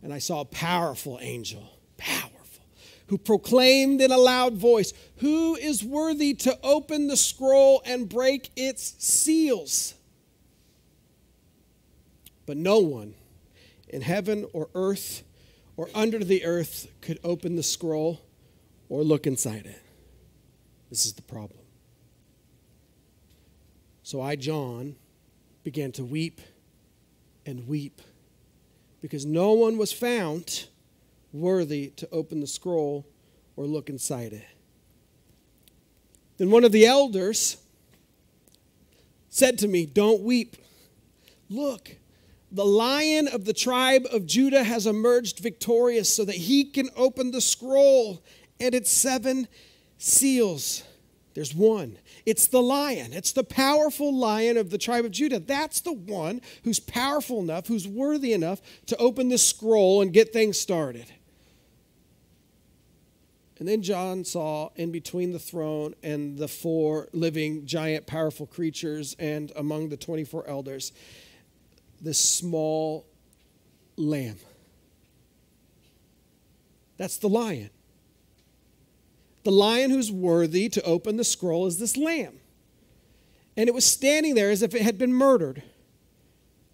And 0.01 0.13
I 0.13 0.19
saw 0.19 0.41
a 0.41 0.45
powerful 0.45 1.17
angel, 1.21 1.77
powerful, 1.95 2.65
who 3.07 3.17
proclaimed 3.17 4.01
in 4.01 4.11
a 4.11 4.17
loud 4.17 4.55
voice, 4.55 4.91
Who 5.17 5.55
is 5.55 5.83
worthy 5.83 6.33
to 6.35 6.59
open 6.61 7.07
the 7.07 7.15
scroll 7.15 7.81
and 7.85 8.09
break 8.09 8.49
its 8.57 8.95
seals? 8.97 9.93
But 12.45 12.57
no 12.57 12.79
one 12.79 13.15
in 13.89 14.01
heaven 14.01 14.47
or 14.53 14.69
earth 14.75 15.23
or 15.77 15.89
under 15.95 16.19
the 16.19 16.45
earth 16.45 16.87
could 17.01 17.19
open 17.23 17.55
the 17.55 17.63
scroll 17.63 18.21
or 18.89 19.03
look 19.03 19.25
inside 19.25 19.65
it. 19.65 19.81
This 20.89 21.05
is 21.05 21.13
the 21.13 21.21
problem. 21.21 21.59
So 24.03 24.21
I, 24.21 24.35
John, 24.35 24.95
began 25.63 25.91
to 25.93 26.03
weep 26.03 26.41
and 27.45 27.67
weep 27.67 28.01
because 29.01 29.25
no 29.25 29.53
one 29.53 29.77
was 29.77 29.91
found 29.91 30.67
worthy 31.31 31.89
to 31.97 32.07
open 32.11 32.39
the 32.39 32.47
scroll 32.47 33.05
or 33.55 33.65
look 33.65 33.89
inside 33.89 34.33
it. 34.33 34.45
Then 36.37 36.51
one 36.51 36.63
of 36.63 36.71
the 36.71 36.85
elders 36.85 37.57
said 39.29 39.57
to 39.59 39.67
me, 39.67 39.85
Don't 39.85 40.21
weep. 40.21 40.57
Look, 41.49 41.97
the 42.53 42.65
lion 42.65 43.27
of 43.27 43.45
the 43.45 43.53
tribe 43.53 44.05
of 44.11 44.27
Judah 44.27 44.63
has 44.63 44.85
emerged 44.85 45.39
victorious 45.39 46.15
so 46.15 46.23
that 46.23 46.35
he 46.35 46.63
can 46.63 46.89
open 46.95 47.31
the 47.31 47.41
scroll 47.41 48.23
and 48.59 48.75
its 48.75 48.91
seven 48.91 49.47
seals. 49.97 50.83
There's 51.33 51.55
one. 51.55 51.97
It's 52.27 52.45
the 52.45 52.61
lion. 52.61 53.11
It's 53.11 53.31
the 53.31 53.43
powerful 53.43 54.15
lion 54.15 54.57
of 54.57 54.69
the 54.69 54.77
tribe 54.77 55.03
of 55.03 55.09
Judah. 55.09 55.39
That's 55.39 55.81
the 55.81 55.93
one 55.93 56.41
who's 56.63 56.79
powerful 56.79 57.39
enough, 57.39 57.65
who's 57.65 57.87
worthy 57.87 58.33
enough 58.33 58.61
to 58.85 58.97
open 58.97 59.29
the 59.29 59.39
scroll 59.39 60.03
and 60.03 60.13
get 60.13 60.31
things 60.31 60.59
started. 60.59 61.07
And 63.57 63.67
then 63.67 63.81
John 63.81 64.25
saw 64.25 64.69
in 64.75 64.91
between 64.91 65.31
the 65.31 65.39
throne 65.39 65.95
and 66.03 66.37
the 66.37 66.47
four 66.47 67.07
living, 67.13 67.65
giant, 67.65 68.05
powerful 68.05 68.45
creatures 68.45 69.15
and 69.17 69.51
among 69.55 69.89
the 69.89 69.97
24 69.97 70.47
elders 70.47 70.91
this 72.03 72.19
small 72.19 73.05
lamb. 73.95 74.37
That's 76.97 77.17
the 77.17 77.29
lion. 77.29 77.69
The 79.43 79.51
lion 79.51 79.89
who's 79.89 80.11
worthy 80.11 80.69
to 80.69 80.81
open 80.83 81.17
the 81.17 81.23
scroll 81.23 81.65
is 81.65 81.79
this 81.79 81.97
lamb. 81.97 82.39
And 83.57 83.67
it 83.67 83.73
was 83.73 83.85
standing 83.85 84.35
there 84.35 84.51
as 84.51 84.61
if 84.61 84.75
it 84.75 84.81
had 84.81 84.97
been 84.97 85.13
murdered, 85.13 85.63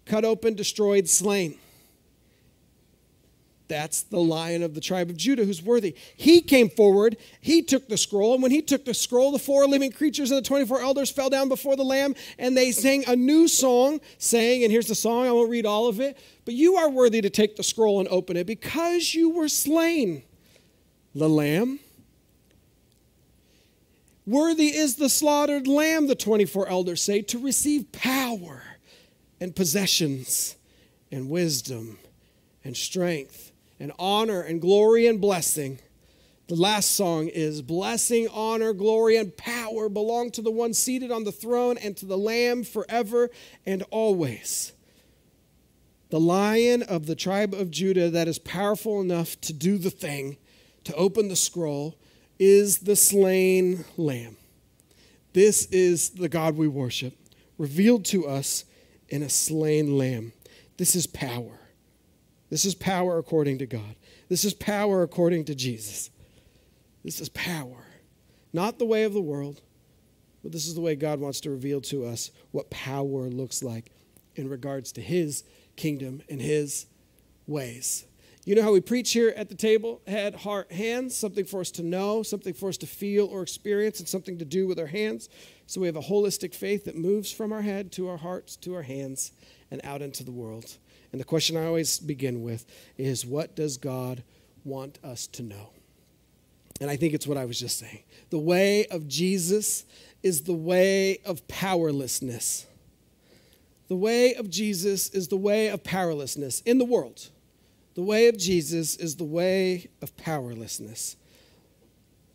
cut 0.06 0.24
open, 0.24 0.54
destroyed, 0.54 1.08
slain. 1.08 1.58
That's 3.70 4.02
the 4.02 4.18
lion 4.18 4.64
of 4.64 4.74
the 4.74 4.80
tribe 4.80 5.10
of 5.10 5.16
Judah 5.16 5.44
who's 5.44 5.62
worthy. 5.62 5.94
He 6.16 6.40
came 6.40 6.68
forward, 6.68 7.16
he 7.40 7.62
took 7.62 7.88
the 7.88 7.96
scroll, 7.96 8.34
and 8.34 8.42
when 8.42 8.50
he 8.50 8.62
took 8.62 8.84
the 8.84 8.92
scroll, 8.92 9.30
the 9.30 9.38
four 9.38 9.64
living 9.68 9.92
creatures 9.92 10.32
and 10.32 10.38
the 10.38 10.46
24 10.46 10.80
elders 10.80 11.08
fell 11.08 11.30
down 11.30 11.48
before 11.48 11.76
the 11.76 11.84
Lamb, 11.84 12.16
and 12.36 12.56
they 12.56 12.72
sang 12.72 13.04
a 13.06 13.14
new 13.14 13.46
song, 13.46 14.00
saying, 14.18 14.64
and 14.64 14.72
here's 14.72 14.88
the 14.88 14.96
song, 14.96 15.24
I 15.24 15.30
won't 15.30 15.50
read 15.50 15.66
all 15.66 15.86
of 15.86 16.00
it, 16.00 16.18
but 16.44 16.54
you 16.54 16.74
are 16.74 16.90
worthy 16.90 17.20
to 17.20 17.30
take 17.30 17.54
the 17.54 17.62
scroll 17.62 18.00
and 18.00 18.08
open 18.08 18.36
it 18.36 18.44
because 18.44 19.14
you 19.14 19.30
were 19.30 19.48
slain, 19.48 20.24
the 21.14 21.28
Lamb. 21.28 21.78
Worthy 24.26 24.76
is 24.76 24.96
the 24.96 25.08
slaughtered 25.08 25.68
lamb, 25.68 26.08
the 26.08 26.16
24 26.16 26.68
elders 26.68 27.02
say, 27.02 27.22
to 27.22 27.38
receive 27.38 27.92
power 27.92 28.64
and 29.40 29.54
possessions 29.54 30.56
and 31.12 31.30
wisdom 31.30 32.00
and 32.64 32.76
strength 32.76 33.49
and 33.80 33.90
honor 33.98 34.42
and 34.42 34.60
glory 34.60 35.06
and 35.06 35.20
blessing. 35.20 35.80
The 36.46 36.54
last 36.54 36.92
song 36.92 37.28
is 37.28 37.62
Blessing, 37.62 38.28
honor, 38.28 38.72
glory, 38.72 39.16
and 39.16 39.36
power 39.36 39.88
belong 39.88 40.30
to 40.32 40.42
the 40.42 40.50
one 40.50 40.74
seated 40.74 41.10
on 41.10 41.24
the 41.24 41.32
throne 41.32 41.78
and 41.78 41.96
to 41.96 42.06
the 42.06 42.18
Lamb 42.18 42.62
forever 42.64 43.30
and 43.64 43.82
always. 43.90 44.72
The 46.10 46.20
lion 46.20 46.82
of 46.82 47.06
the 47.06 47.14
tribe 47.14 47.54
of 47.54 47.70
Judah 47.70 48.10
that 48.10 48.28
is 48.28 48.38
powerful 48.38 49.00
enough 49.00 49.40
to 49.42 49.52
do 49.52 49.78
the 49.78 49.90
thing, 49.90 50.38
to 50.84 50.94
open 50.94 51.28
the 51.28 51.36
scroll, 51.36 51.96
is 52.38 52.78
the 52.78 52.96
slain 52.96 53.84
Lamb. 53.96 54.36
This 55.32 55.66
is 55.66 56.10
the 56.10 56.28
God 56.28 56.56
we 56.56 56.66
worship, 56.66 57.16
revealed 57.58 58.04
to 58.06 58.26
us 58.26 58.64
in 59.08 59.22
a 59.22 59.28
slain 59.28 59.96
Lamb. 59.96 60.32
This 60.78 60.96
is 60.96 61.06
power. 61.06 61.59
This 62.50 62.64
is 62.64 62.74
power 62.74 63.18
according 63.18 63.58
to 63.58 63.66
God. 63.66 63.94
This 64.28 64.44
is 64.44 64.52
power 64.52 65.02
according 65.02 65.44
to 65.46 65.54
Jesus. 65.54 66.10
This 67.04 67.20
is 67.20 67.28
power. 67.30 67.84
Not 68.52 68.78
the 68.78 68.84
way 68.84 69.04
of 69.04 69.14
the 69.14 69.20
world, 69.22 69.62
but 70.42 70.52
this 70.52 70.66
is 70.66 70.74
the 70.74 70.80
way 70.80 70.96
God 70.96 71.20
wants 71.20 71.40
to 71.42 71.50
reveal 71.50 71.80
to 71.82 72.04
us 72.04 72.30
what 72.50 72.70
power 72.70 73.28
looks 73.28 73.62
like 73.62 73.92
in 74.34 74.48
regards 74.48 74.92
to 74.92 75.00
His 75.00 75.44
kingdom 75.76 76.22
and 76.28 76.40
His 76.40 76.86
ways. 77.46 78.04
You 78.44 78.54
know 78.54 78.62
how 78.62 78.72
we 78.72 78.80
preach 78.80 79.12
here 79.12 79.34
at 79.36 79.48
the 79.48 79.54
table? 79.54 80.00
Head, 80.06 80.34
heart, 80.34 80.72
hands, 80.72 81.14
something 81.14 81.44
for 81.44 81.60
us 81.60 81.70
to 81.72 81.82
know, 81.82 82.22
something 82.22 82.54
for 82.54 82.70
us 82.70 82.78
to 82.78 82.86
feel 82.86 83.26
or 83.26 83.42
experience, 83.42 84.00
and 84.00 84.08
something 84.08 84.38
to 84.38 84.44
do 84.44 84.66
with 84.66 84.78
our 84.78 84.86
hands. 84.86 85.28
So 85.66 85.80
we 85.80 85.86
have 85.86 85.96
a 85.96 86.00
holistic 86.00 86.54
faith 86.54 86.86
that 86.86 86.96
moves 86.96 87.30
from 87.30 87.52
our 87.52 87.62
head 87.62 87.92
to 87.92 88.08
our 88.08 88.16
hearts 88.16 88.56
to 88.56 88.74
our 88.74 88.82
hands 88.82 89.32
and 89.70 89.80
out 89.84 90.02
into 90.02 90.24
the 90.24 90.32
world. 90.32 90.78
And 91.12 91.20
the 91.20 91.24
question 91.24 91.56
I 91.56 91.66
always 91.66 91.98
begin 91.98 92.42
with 92.42 92.64
is 92.96 93.26
what 93.26 93.56
does 93.56 93.76
God 93.76 94.22
want 94.64 94.98
us 95.02 95.26
to 95.28 95.42
know? 95.42 95.70
And 96.80 96.90
I 96.90 96.96
think 96.96 97.14
it's 97.14 97.26
what 97.26 97.36
I 97.36 97.44
was 97.44 97.58
just 97.58 97.78
saying. 97.78 98.02
The 98.30 98.38
way 98.38 98.86
of 98.86 99.06
Jesus 99.08 99.84
is 100.22 100.42
the 100.42 100.54
way 100.54 101.18
of 101.24 101.46
powerlessness. 101.48 102.66
The 103.88 103.96
way 103.96 104.34
of 104.34 104.48
Jesus 104.48 105.10
is 105.10 105.28
the 105.28 105.36
way 105.36 105.68
of 105.68 105.82
powerlessness 105.82 106.60
in 106.60 106.78
the 106.78 106.84
world. 106.84 107.28
The 107.94 108.02
way 108.02 108.28
of 108.28 108.38
Jesus 108.38 108.96
is 108.96 109.16
the 109.16 109.24
way 109.24 109.88
of 110.00 110.16
powerlessness. 110.16 111.16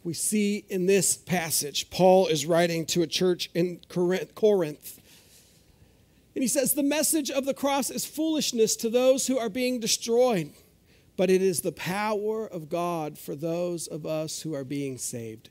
We 0.04 0.14
see 0.14 0.66
in 0.70 0.86
this 0.86 1.16
passage, 1.16 1.90
Paul 1.90 2.28
is 2.28 2.46
writing 2.46 2.86
to 2.88 3.02
a 3.02 3.08
church 3.08 3.50
in 3.56 3.80
Corinth 3.90 5.00
and 6.36 6.44
he 6.44 6.48
says, 6.50 6.74
The 6.74 6.84
message 6.84 7.32
of 7.32 7.46
the 7.46 7.54
cross 7.54 7.90
is 7.90 8.06
foolishness 8.06 8.76
to 8.78 8.90
those 8.90 9.28
who 9.28 9.38
are 9.40 9.50
being 9.50 9.80
destroyed, 9.80 10.52
but 11.16 11.30
it 11.30 11.42
is 11.42 11.62
the 11.62 11.72
power 11.72 12.46
of 12.46 12.70
God 12.70 13.18
for 13.18 13.36
those 13.36 13.88
of 13.88 14.06
us 14.06 14.42
who 14.42 14.54
are 14.54 14.66
being 14.66 14.98
saved. 14.98 15.50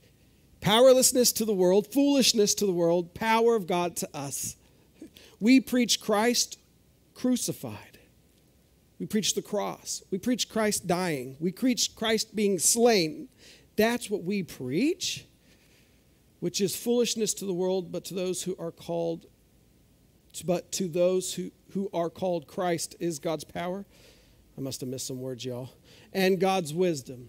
Powerlessness 0.61 1.33
to 1.33 1.45
the 1.45 1.55
world, 1.55 1.93
foolishness 1.93 2.55
to 2.55 2.67
the 2.67 2.73
world, 2.73 3.15
power 3.15 3.57
of 3.57 3.67
God 3.67 3.97
to 3.97 4.09
us. 4.15 4.57
We 5.41 5.61
preach 5.61 6.01
Christ 6.01 6.59
crucified. 7.15 7.99
We 8.99 9.07
preach 9.07 9.35
the 9.35 9.43
cross. 9.43 10.03
We 10.11 10.19
preach 10.19 10.49
Christ 10.49 10.87
dying. 10.87 11.37
We 11.41 11.51
preach 11.51 11.97
Christ 11.97 12.37
being 12.37 12.59
slain. 12.59 13.29
That's 13.77 14.09
what 14.09 14.23
we 14.23 14.43
preach, 14.43 15.27
which 16.41 16.61
is 16.61 16.77
foolishness 16.77 17.35
to 17.35 17.45
the 17.45 17.53
world, 17.53 17.91
but 17.91 18.05
to 18.07 18.15
those 18.15 18.43
who 18.43 18.57
are 18.59 18.71
called 18.71 19.27
but 20.43 20.73
to 20.73 20.89
those 20.89 21.35
who, 21.35 21.51
who 21.73 21.91
are 21.93 22.11
called 22.11 22.47
Christ 22.47 22.97
is 22.99 23.19
God's 23.19 23.45
power. 23.45 23.85
I 24.57 24.61
must 24.61 24.81
have 24.81 24.89
missed 24.89 25.07
some 25.07 25.21
words, 25.21 25.45
y'all. 25.45 25.71
And 26.13 26.41
God's 26.41 26.73
wisdom. 26.73 27.29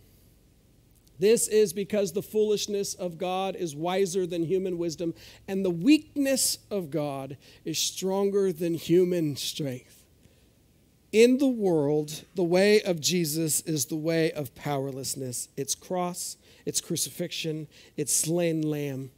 This 1.17 1.47
is 1.47 1.71
because 1.71 2.11
the 2.11 2.21
foolishness 2.21 2.93
of 2.93 3.17
God 3.17 3.55
is 3.55 3.75
wiser 3.75 4.27
than 4.27 4.43
human 4.43 4.77
wisdom, 4.77 5.13
and 5.47 5.63
the 5.63 5.69
weakness 5.69 6.57
of 6.69 6.91
God 6.91 7.37
is 7.63 7.79
stronger 7.79 8.51
than 8.51 8.73
human 8.73 9.37
strength. 9.37 10.03
In 11.11 11.37
the 11.37 11.47
world, 11.47 12.25
the 12.35 12.43
way 12.43 12.81
of 12.81 12.99
Jesus 12.99 13.61
is 13.61 13.85
the 13.85 13.95
way 13.95 14.33
of 14.33 14.53
powerlessness. 14.55 15.47
It's 15.55 15.73
cross, 15.73 16.35
it's 16.65 16.81
crucifixion, 16.81 17.67
it's 17.95 18.11
slain 18.11 18.61
lamb, 18.61 19.11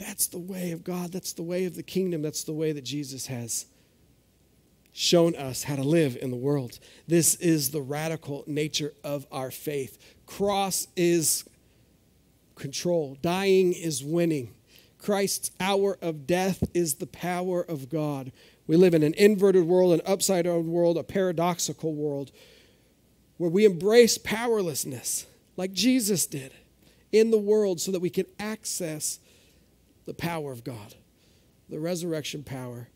that's 0.00 0.28
the 0.28 0.38
way 0.38 0.72
of 0.72 0.82
God. 0.82 1.12
That's 1.12 1.34
the 1.34 1.42
way 1.42 1.66
of 1.66 1.76
the 1.76 1.82
kingdom. 1.82 2.22
That's 2.22 2.44
the 2.44 2.54
way 2.54 2.72
that 2.72 2.84
Jesus 2.84 3.26
has 3.26 3.66
shown 4.92 5.36
us 5.36 5.62
how 5.64 5.76
to 5.76 5.82
live 5.82 6.16
in 6.20 6.30
the 6.30 6.36
world. 6.36 6.78
This 7.06 7.34
is 7.34 7.70
the 7.70 7.82
radical 7.82 8.42
nature 8.46 8.94
of 9.04 9.26
our 9.30 9.50
faith. 9.50 9.98
Cross 10.26 10.88
is 10.96 11.44
control, 12.54 13.18
dying 13.20 13.74
is 13.74 14.02
winning. 14.02 14.54
Christ's 14.98 15.50
hour 15.60 15.98
of 16.02 16.26
death 16.26 16.62
is 16.74 16.94
the 16.94 17.06
power 17.06 17.62
of 17.62 17.88
God. 17.90 18.32
We 18.66 18.76
live 18.76 18.94
in 18.94 19.02
an 19.02 19.14
inverted 19.14 19.64
world, 19.64 19.92
an 19.92 20.02
upside 20.06 20.44
down 20.46 20.70
world, 20.70 20.96
a 20.96 21.02
paradoxical 21.02 21.94
world 21.94 22.32
where 23.36 23.50
we 23.50 23.64
embrace 23.64 24.18
powerlessness 24.18 25.26
like 25.56 25.72
Jesus 25.72 26.26
did 26.26 26.52
in 27.12 27.30
the 27.30 27.38
world 27.38 27.80
so 27.80 27.90
that 27.92 28.00
we 28.00 28.10
can 28.10 28.26
access 28.38 29.18
the 30.10 30.14
power 30.14 30.50
of 30.50 30.64
God, 30.64 30.96
the 31.68 31.78
resurrection 31.78 32.42
power 32.42 32.88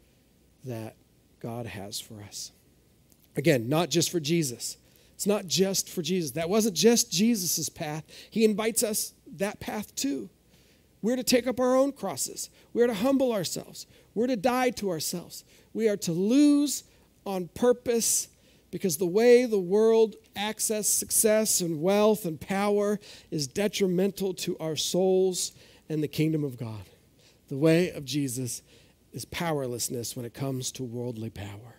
that 0.65 0.97
God 1.39 1.65
has 1.65 2.01
for 2.01 2.21
us. 2.21 2.51
Again, 3.37 3.69
not 3.69 3.89
just 3.89 4.11
for 4.11 4.19
Jesus. 4.19 4.79
It's 5.15 5.29
not 5.29 5.47
just 5.47 5.89
for 5.89 6.03
Jesus. 6.03 6.33
That 6.33 6.49
wasn't 6.49 6.75
just 6.75 7.13
Jesus' 7.13 7.69
path. 7.69 8.03
He 8.33 8.45
invites 8.45 8.83
us 8.83 9.13
that 9.37 9.61
path 9.61 9.95
too. 9.95 10.29
We're 11.03 11.15
to 11.15 11.23
take 11.23 11.47
up 11.47 11.61
our 11.61 11.77
own 11.77 11.93
crosses. 11.93 12.51
We're 12.73 12.89
to 12.89 12.95
humble 12.95 13.33
ourselves. 13.33 13.87
We're 14.17 14.27
to 14.27 14.37
die 14.37 14.71
to 14.71 14.91
ourselves. 14.91 15.45
We 15.73 15.89
are 15.89 15.99
to 15.99 16.11
lose 16.11 16.83
on 17.25 17.47
purpose 17.55 18.27
because 18.73 18.97
the 18.97 19.07
way 19.07 19.47
the 19.47 19.57
world 19.57 20.17
access 20.35 20.89
success 20.89 21.61
and 21.61 21.81
wealth 21.81 22.25
and 22.25 22.41
power 22.41 22.99
is 23.31 23.47
detrimental 23.47 24.35
to 24.35 24.59
our 24.59 24.75
souls 24.75 25.53
and 25.89 26.03
the 26.03 26.09
kingdom 26.09 26.43
of 26.43 26.57
God. 26.57 26.83
The 27.49 27.57
way 27.57 27.91
of 27.91 28.05
Jesus 28.05 28.63
is 29.13 29.25
powerlessness 29.25 30.17
when 30.17 30.25
it 30.25 30.35
comes 30.35 30.73
to 30.73 30.83
worldly 30.83 31.31
power. 31.31 31.77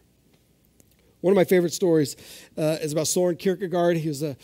One 1.21 1.31
of 1.31 1.35
my 1.35 1.43
favorite 1.43 1.73
stories 1.73 2.15
uh, 2.57 2.77
is 2.81 2.93
about 2.93 3.07
Soren 3.07 3.35
Kierkegaard. 3.35 3.97
He 3.97 4.07
was 4.07 4.21
a 4.21 4.37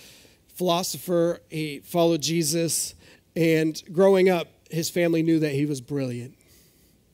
philosopher, 0.47 1.39
he 1.49 1.79
followed 1.79 2.21
Jesus, 2.21 2.95
and 3.35 3.81
growing 3.91 4.29
up, 4.29 4.47
his 4.69 4.89
family 4.89 5.21
knew 5.21 5.39
that 5.39 5.51
he 5.51 5.65
was 5.65 5.79
brilliant, 5.79 6.35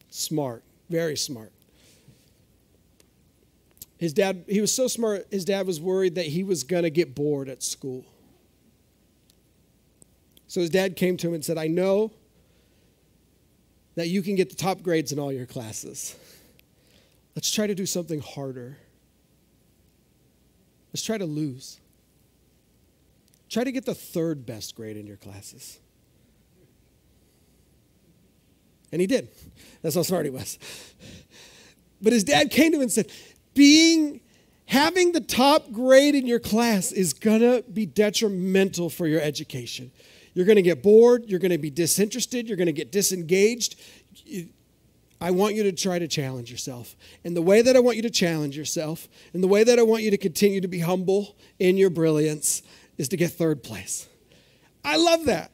smart, 0.09 0.63
very 0.89 1.17
smart. 1.17 1.51
His 3.97 4.13
dad, 4.13 4.45
he 4.47 4.61
was 4.61 4.73
so 4.73 4.87
smart, 4.87 5.27
his 5.31 5.43
dad 5.43 5.65
was 5.65 5.81
worried 5.81 6.15
that 6.15 6.27
he 6.27 6.43
was 6.43 6.63
going 6.63 6.83
to 6.83 6.89
get 6.89 7.15
bored 7.15 7.49
at 7.49 7.63
school. 7.63 8.05
So 10.47 10.61
his 10.61 10.69
dad 10.69 10.95
came 10.95 11.17
to 11.17 11.27
him 11.27 11.33
and 11.33 11.43
said, 11.43 11.57
I 11.57 11.67
know 11.67 12.11
that 13.97 14.09
you 14.09 14.21
can 14.21 14.35
get 14.35 14.51
the 14.51 14.55
top 14.55 14.83
grades 14.83 15.11
in 15.11 15.17
all 15.17 15.33
your 15.33 15.47
classes. 15.47 16.15
Let's 17.35 17.51
try 17.51 17.65
to 17.65 17.73
do 17.73 17.87
something 17.87 18.19
harder. 18.19 18.77
Let's 20.93 21.03
try 21.03 21.17
to 21.17 21.25
lose. 21.25 21.79
Try 23.49 23.63
to 23.63 23.71
get 23.71 23.85
the 23.85 23.95
third 23.95 24.45
best 24.45 24.75
grade 24.75 24.97
in 24.97 25.07
your 25.07 25.17
classes. 25.17 25.79
And 28.91 29.01
he 29.01 29.07
did. 29.07 29.29
That's 29.81 29.95
how 29.95 30.03
smart 30.03 30.25
he 30.25 30.31
was. 30.31 30.59
But 31.99 32.13
his 32.13 32.23
dad 32.23 32.51
came 32.51 32.73
to 32.73 32.77
him 32.77 32.83
and 32.83 32.91
said, 32.91 33.11
being 33.55 34.21
having 34.65 35.11
the 35.11 35.21
top 35.21 35.71
grade 35.71 36.13
in 36.13 36.27
your 36.27 36.39
class 36.39 36.91
is 36.91 37.13
to 37.13 37.63
be 37.73 37.87
detrimental 37.87 38.91
for 38.91 39.07
your 39.07 39.21
education. 39.21 39.89
You're 40.37 40.45
going 40.45 40.57
to 40.57 40.61
get 40.61 40.83
bored, 40.83 41.23
you're 41.25 41.39
going 41.39 41.49
to 41.49 41.57
be 41.57 41.71
disinterested, 41.71 42.47
you're 42.47 42.57
going 42.57 42.67
to 42.67 42.71
get 42.71 42.91
disengaged. 42.91 43.75
I 45.19 45.31
want 45.31 45.55
you 45.55 45.63
to 45.63 45.71
try 45.71 45.97
to 45.97 46.07
challenge 46.07 46.51
yourself. 46.51 46.95
And 47.23 47.35
the 47.35 47.41
way 47.41 47.63
that 47.63 47.75
I 47.75 47.79
want 47.79 47.95
you 47.95 48.03
to 48.03 48.11
challenge 48.11 48.55
yourself, 48.55 49.07
and 49.33 49.41
the 49.43 49.47
way 49.47 49.63
that 49.63 49.79
I 49.79 49.81
want 49.81 50.03
you 50.03 50.11
to 50.11 50.17
continue 50.17 50.61
to 50.61 50.67
be 50.67 50.77
humble 50.77 51.35
in 51.57 51.75
your 51.75 51.89
brilliance, 51.89 52.61
is 52.99 53.09
to 53.09 53.17
get 53.17 53.31
third 53.31 53.63
place. 53.63 54.07
I 54.85 54.97
love 54.97 55.25
that. 55.25 55.49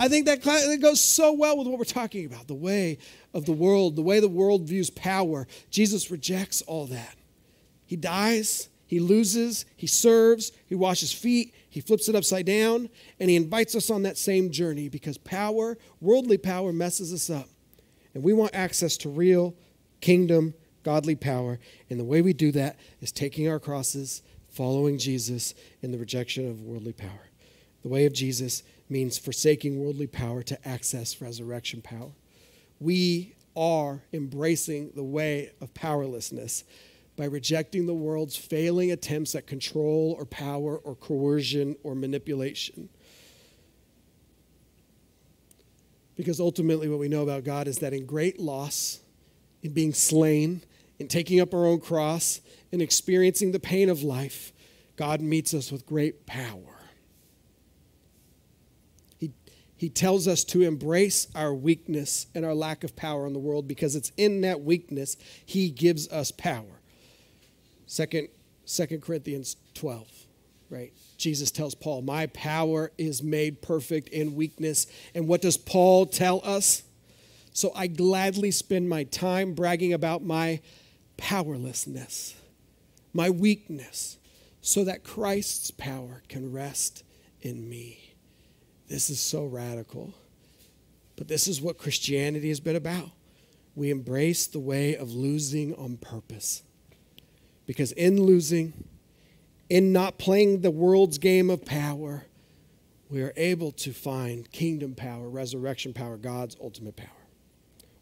I 0.00 0.08
think 0.08 0.24
that 0.24 0.42
goes 0.80 1.04
so 1.04 1.34
well 1.34 1.58
with 1.58 1.66
what 1.66 1.76
we're 1.76 1.84
talking 1.84 2.24
about 2.24 2.48
the 2.48 2.54
way 2.54 2.96
of 3.34 3.44
the 3.44 3.52
world, 3.52 3.96
the 3.96 4.02
way 4.02 4.20
the 4.20 4.28
world 4.28 4.62
views 4.62 4.88
power. 4.88 5.46
Jesus 5.68 6.10
rejects 6.10 6.62
all 6.62 6.86
that. 6.86 7.16
He 7.84 7.96
dies, 7.96 8.70
he 8.86 8.98
loses, 8.98 9.66
he 9.76 9.86
serves, 9.86 10.52
he 10.64 10.74
washes 10.74 11.12
feet, 11.12 11.54
he 11.76 11.82
flips 11.82 12.08
it 12.08 12.14
upside 12.14 12.46
down, 12.46 12.88
and 13.20 13.28
he 13.28 13.36
invites 13.36 13.74
us 13.74 13.90
on 13.90 14.04
that 14.04 14.16
same 14.16 14.50
journey 14.50 14.88
because 14.88 15.18
power, 15.18 15.76
worldly 16.00 16.38
power, 16.38 16.72
messes 16.72 17.12
us 17.12 17.28
up. 17.28 17.50
And 18.14 18.24
we 18.24 18.32
want 18.32 18.54
access 18.54 18.96
to 18.96 19.10
real 19.10 19.54
kingdom, 20.00 20.54
godly 20.84 21.16
power. 21.16 21.58
And 21.90 22.00
the 22.00 22.04
way 22.04 22.22
we 22.22 22.32
do 22.32 22.50
that 22.52 22.78
is 23.02 23.12
taking 23.12 23.46
our 23.46 23.60
crosses, 23.60 24.22
following 24.48 24.96
Jesus 24.96 25.52
in 25.82 25.92
the 25.92 25.98
rejection 25.98 26.48
of 26.48 26.62
worldly 26.62 26.94
power. 26.94 27.28
The 27.82 27.90
way 27.90 28.06
of 28.06 28.14
Jesus 28.14 28.62
means 28.88 29.18
forsaking 29.18 29.78
worldly 29.78 30.06
power 30.06 30.42
to 30.44 30.66
access 30.66 31.20
resurrection 31.20 31.82
power. 31.82 32.12
We 32.80 33.34
are 33.54 34.00
embracing 34.14 34.92
the 34.94 35.04
way 35.04 35.50
of 35.60 35.74
powerlessness 35.74 36.64
by 37.16 37.24
rejecting 37.24 37.86
the 37.86 37.94
world's 37.94 38.36
failing 38.36 38.92
attempts 38.92 39.34
at 39.34 39.46
control 39.46 40.14
or 40.18 40.26
power 40.26 40.76
or 40.76 40.94
coercion 40.94 41.76
or 41.82 41.94
manipulation. 41.94 42.88
Because 46.14 46.40
ultimately, 46.40 46.88
what 46.88 46.98
we 46.98 47.08
know 47.08 47.22
about 47.22 47.44
God 47.44 47.68
is 47.68 47.78
that 47.78 47.92
in 47.92 48.06
great 48.06 48.38
loss, 48.38 49.00
in 49.62 49.72
being 49.72 49.92
slain, 49.92 50.62
in 50.98 51.08
taking 51.08 51.40
up 51.40 51.52
our 51.52 51.66
own 51.66 51.80
cross, 51.80 52.40
in 52.72 52.80
experiencing 52.80 53.52
the 53.52 53.60
pain 53.60 53.88
of 53.90 54.02
life, 54.02 54.52
God 54.96 55.20
meets 55.20 55.52
us 55.52 55.70
with 55.70 55.84
great 55.84 56.26
power. 56.26 56.80
He, 59.18 59.32
he 59.76 59.90
tells 59.90 60.26
us 60.26 60.42
to 60.44 60.62
embrace 60.62 61.28
our 61.34 61.54
weakness 61.54 62.26
and 62.34 62.44
our 62.46 62.54
lack 62.54 62.82
of 62.82 62.96
power 62.96 63.26
in 63.26 63.34
the 63.34 63.38
world 63.38 63.68
because 63.68 63.94
it's 63.94 64.10
in 64.16 64.40
that 64.40 64.62
weakness 64.62 65.16
He 65.44 65.68
gives 65.68 66.08
us 66.08 66.30
power. 66.30 66.75
Second, 67.86 68.28
Second 68.64 69.02
Corinthians 69.02 69.56
12, 69.74 70.08
right? 70.70 70.92
Jesus 71.16 71.50
tells 71.50 71.74
Paul, 71.74 72.02
My 72.02 72.26
power 72.26 72.90
is 72.98 73.22
made 73.22 73.62
perfect 73.62 74.08
in 74.08 74.34
weakness. 74.34 74.86
And 75.14 75.28
what 75.28 75.40
does 75.42 75.56
Paul 75.56 76.06
tell 76.06 76.40
us? 76.44 76.82
So 77.52 77.72
I 77.74 77.86
gladly 77.86 78.50
spend 78.50 78.88
my 78.88 79.04
time 79.04 79.54
bragging 79.54 79.92
about 79.92 80.22
my 80.22 80.60
powerlessness, 81.16 82.34
my 83.14 83.30
weakness, 83.30 84.18
so 84.60 84.84
that 84.84 85.04
Christ's 85.04 85.70
power 85.70 86.22
can 86.28 86.52
rest 86.52 87.02
in 87.40 87.68
me. 87.68 88.14
This 88.88 89.08
is 89.08 89.20
so 89.20 89.44
radical. 89.44 90.12
But 91.16 91.28
this 91.28 91.48
is 91.48 91.62
what 91.62 91.78
Christianity 91.78 92.48
has 92.48 92.60
been 92.60 92.76
about. 92.76 93.10
We 93.74 93.90
embrace 93.90 94.46
the 94.46 94.58
way 94.58 94.96
of 94.96 95.12
losing 95.12 95.74
on 95.74 95.96
purpose. 95.96 96.62
Because 97.66 97.92
in 97.92 98.22
losing, 98.22 98.72
in 99.68 99.92
not 99.92 100.18
playing 100.18 100.60
the 100.60 100.70
world's 100.70 101.18
game 101.18 101.50
of 101.50 101.64
power, 101.64 102.26
we 103.08 103.22
are 103.22 103.32
able 103.36 103.72
to 103.72 103.92
find 103.92 104.50
kingdom 104.50 104.94
power, 104.94 105.28
resurrection 105.28 105.92
power, 105.92 106.16
God's 106.16 106.56
ultimate 106.60 106.96
power. 106.96 107.08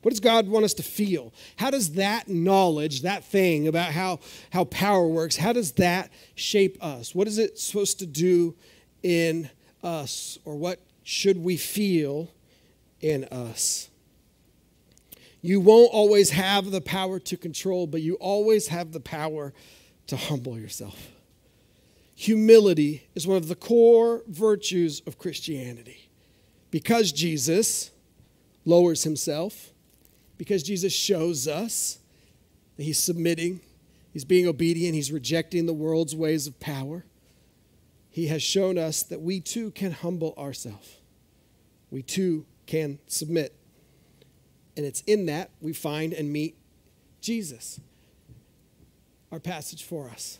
What 0.02 0.10
does 0.10 0.20
God 0.20 0.48
want 0.48 0.66
us 0.66 0.74
to 0.74 0.82
feel? 0.82 1.32
How 1.56 1.70
does 1.70 1.92
that 1.92 2.28
knowledge, 2.28 3.02
that 3.02 3.24
thing 3.24 3.66
about 3.66 3.92
how, 3.92 4.20
how 4.50 4.64
power 4.64 5.08
works, 5.08 5.36
how 5.36 5.54
does 5.54 5.72
that 5.72 6.10
shape 6.34 6.76
us? 6.84 7.14
What 7.14 7.26
is 7.26 7.38
it 7.38 7.58
supposed 7.58 7.98
to 8.00 8.06
do 8.06 8.54
in 9.02 9.48
us? 9.82 10.38
Or 10.44 10.56
what 10.56 10.78
should 11.04 11.38
we 11.38 11.56
feel 11.56 12.30
in 13.00 13.24
us? 13.24 13.88
You 15.44 15.60
won't 15.60 15.92
always 15.92 16.30
have 16.30 16.70
the 16.70 16.80
power 16.80 17.18
to 17.18 17.36
control, 17.36 17.86
but 17.86 18.00
you 18.00 18.14
always 18.14 18.68
have 18.68 18.92
the 18.92 18.98
power 19.00 19.52
to 20.06 20.16
humble 20.16 20.58
yourself. 20.58 21.10
Humility 22.14 23.06
is 23.14 23.26
one 23.26 23.36
of 23.36 23.48
the 23.48 23.54
core 23.54 24.22
virtues 24.26 25.02
of 25.06 25.18
Christianity. 25.18 26.08
Because 26.70 27.12
Jesus 27.12 27.90
lowers 28.64 29.04
himself, 29.04 29.74
because 30.38 30.62
Jesus 30.62 30.94
shows 30.94 31.46
us 31.46 31.98
that 32.78 32.84
he's 32.84 32.98
submitting, 32.98 33.60
he's 34.14 34.24
being 34.24 34.48
obedient, 34.48 34.94
he's 34.94 35.12
rejecting 35.12 35.66
the 35.66 35.74
world's 35.74 36.16
ways 36.16 36.46
of 36.46 36.58
power, 36.58 37.04
he 38.08 38.28
has 38.28 38.42
shown 38.42 38.78
us 38.78 39.02
that 39.02 39.20
we 39.20 39.40
too 39.40 39.72
can 39.72 39.92
humble 39.92 40.32
ourselves. 40.38 40.96
We 41.90 42.00
too 42.00 42.46
can 42.64 42.98
submit 43.06 43.54
and 44.76 44.84
it's 44.84 45.02
in 45.02 45.26
that 45.26 45.50
we 45.60 45.72
find 45.72 46.12
and 46.12 46.32
meet 46.32 46.56
Jesus. 47.20 47.80
Our 49.32 49.40
passage 49.40 49.82
for 49.82 50.08
us. 50.08 50.38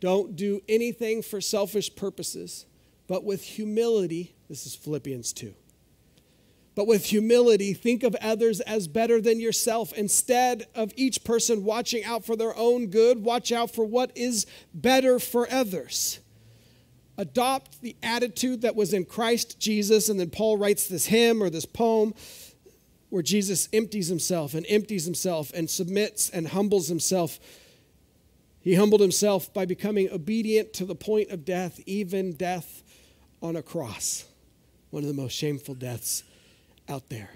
Don't 0.00 0.34
do 0.34 0.62
anything 0.68 1.22
for 1.22 1.40
selfish 1.40 1.94
purposes, 1.94 2.66
but 3.06 3.24
with 3.24 3.42
humility, 3.42 4.34
this 4.48 4.66
is 4.66 4.74
Philippians 4.74 5.32
2. 5.32 5.54
But 6.74 6.86
with 6.86 7.06
humility, 7.06 7.74
think 7.74 8.02
of 8.02 8.14
others 8.22 8.60
as 8.60 8.88
better 8.88 9.20
than 9.20 9.40
yourself. 9.40 9.92
Instead 9.92 10.66
of 10.74 10.92
each 10.96 11.24
person 11.24 11.64
watching 11.64 12.04
out 12.04 12.24
for 12.24 12.36
their 12.36 12.56
own 12.56 12.86
good, 12.86 13.22
watch 13.22 13.52
out 13.52 13.70
for 13.70 13.84
what 13.84 14.12
is 14.16 14.46
better 14.72 15.18
for 15.18 15.50
others. 15.52 16.20
Adopt 17.18 17.82
the 17.82 17.96
attitude 18.02 18.62
that 18.62 18.76
was 18.76 18.94
in 18.94 19.04
Christ 19.04 19.60
Jesus. 19.60 20.08
And 20.08 20.18
then 20.18 20.30
Paul 20.30 20.56
writes 20.56 20.86
this 20.86 21.04
hymn 21.06 21.42
or 21.42 21.50
this 21.50 21.66
poem 21.66 22.14
where 23.10 23.22
Jesus 23.22 23.68
empties 23.72 24.06
himself 24.06 24.54
and 24.54 24.64
empties 24.68 25.04
himself 25.04 25.52
and 25.52 25.68
submits 25.68 26.30
and 26.30 26.48
humbles 26.48 26.88
himself. 26.88 27.38
He 28.60 28.76
humbled 28.76 29.00
himself 29.00 29.52
by 29.52 29.66
becoming 29.66 30.08
obedient 30.10 30.72
to 30.74 30.84
the 30.84 30.94
point 30.94 31.30
of 31.30 31.44
death, 31.44 31.80
even 31.86 32.32
death 32.32 32.82
on 33.42 33.56
a 33.56 33.62
cross, 33.62 34.24
one 34.90 35.02
of 35.02 35.08
the 35.08 35.14
most 35.14 35.32
shameful 35.32 35.74
deaths 35.74 36.22
out 36.88 37.08
there. 37.08 37.30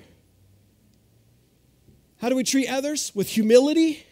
How 2.20 2.28
do 2.28 2.36
we 2.36 2.44
treat 2.44 2.68
others? 2.68 3.12
With 3.14 3.28
humility. 3.28 4.06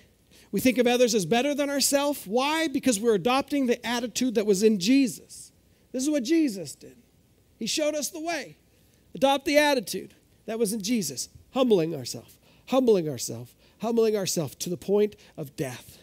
We 0.50 0.60
think 0.60 0.78
of 0.78 0.86
others 0.86 1.14
as 1.14 1.24
better 1.24 1.54
than 1.54 1.70
ourselves. 1.70 2.26
Why? 2.26 2.68
Because 2.68 3.00
we're 3.00 3.14
adopting 3.14 3.66
the 3.66 3.84
attitude 3.86 4.34
that 4.34 4.46
was 4.46 4.62
in 4.62 4.80
Jesus. 4.80 5.52
This 5.92 6.02
is 6.02 6.10
what 6.10 6.24
Jesus 6.24 6.74
did. 6.74 6.96
He 7.58 7.66
showed 7.66 7.94
us 7.94 8.10
the 8.10 8.20
way. 8.20 8.56
Adopt 9.14 9.44
the 9.44 9.58
attitude 9.58 10.14
that 10.46 10.58
was 10.58 10.72
in 10.72 10.82
Jesus 10.82 11.28
humbling 11.52 11.94
ourselves, 11.94 12.38
humbling 12.66 13.08
ourselves, 13.08 13.54
humbling 13.80 14.16
ourselves 14.16 14.54
to 14.56 14.70
the 14.70 14.76
point 14.76 15.16
of 15.36 15.56
death. 15.56 15.98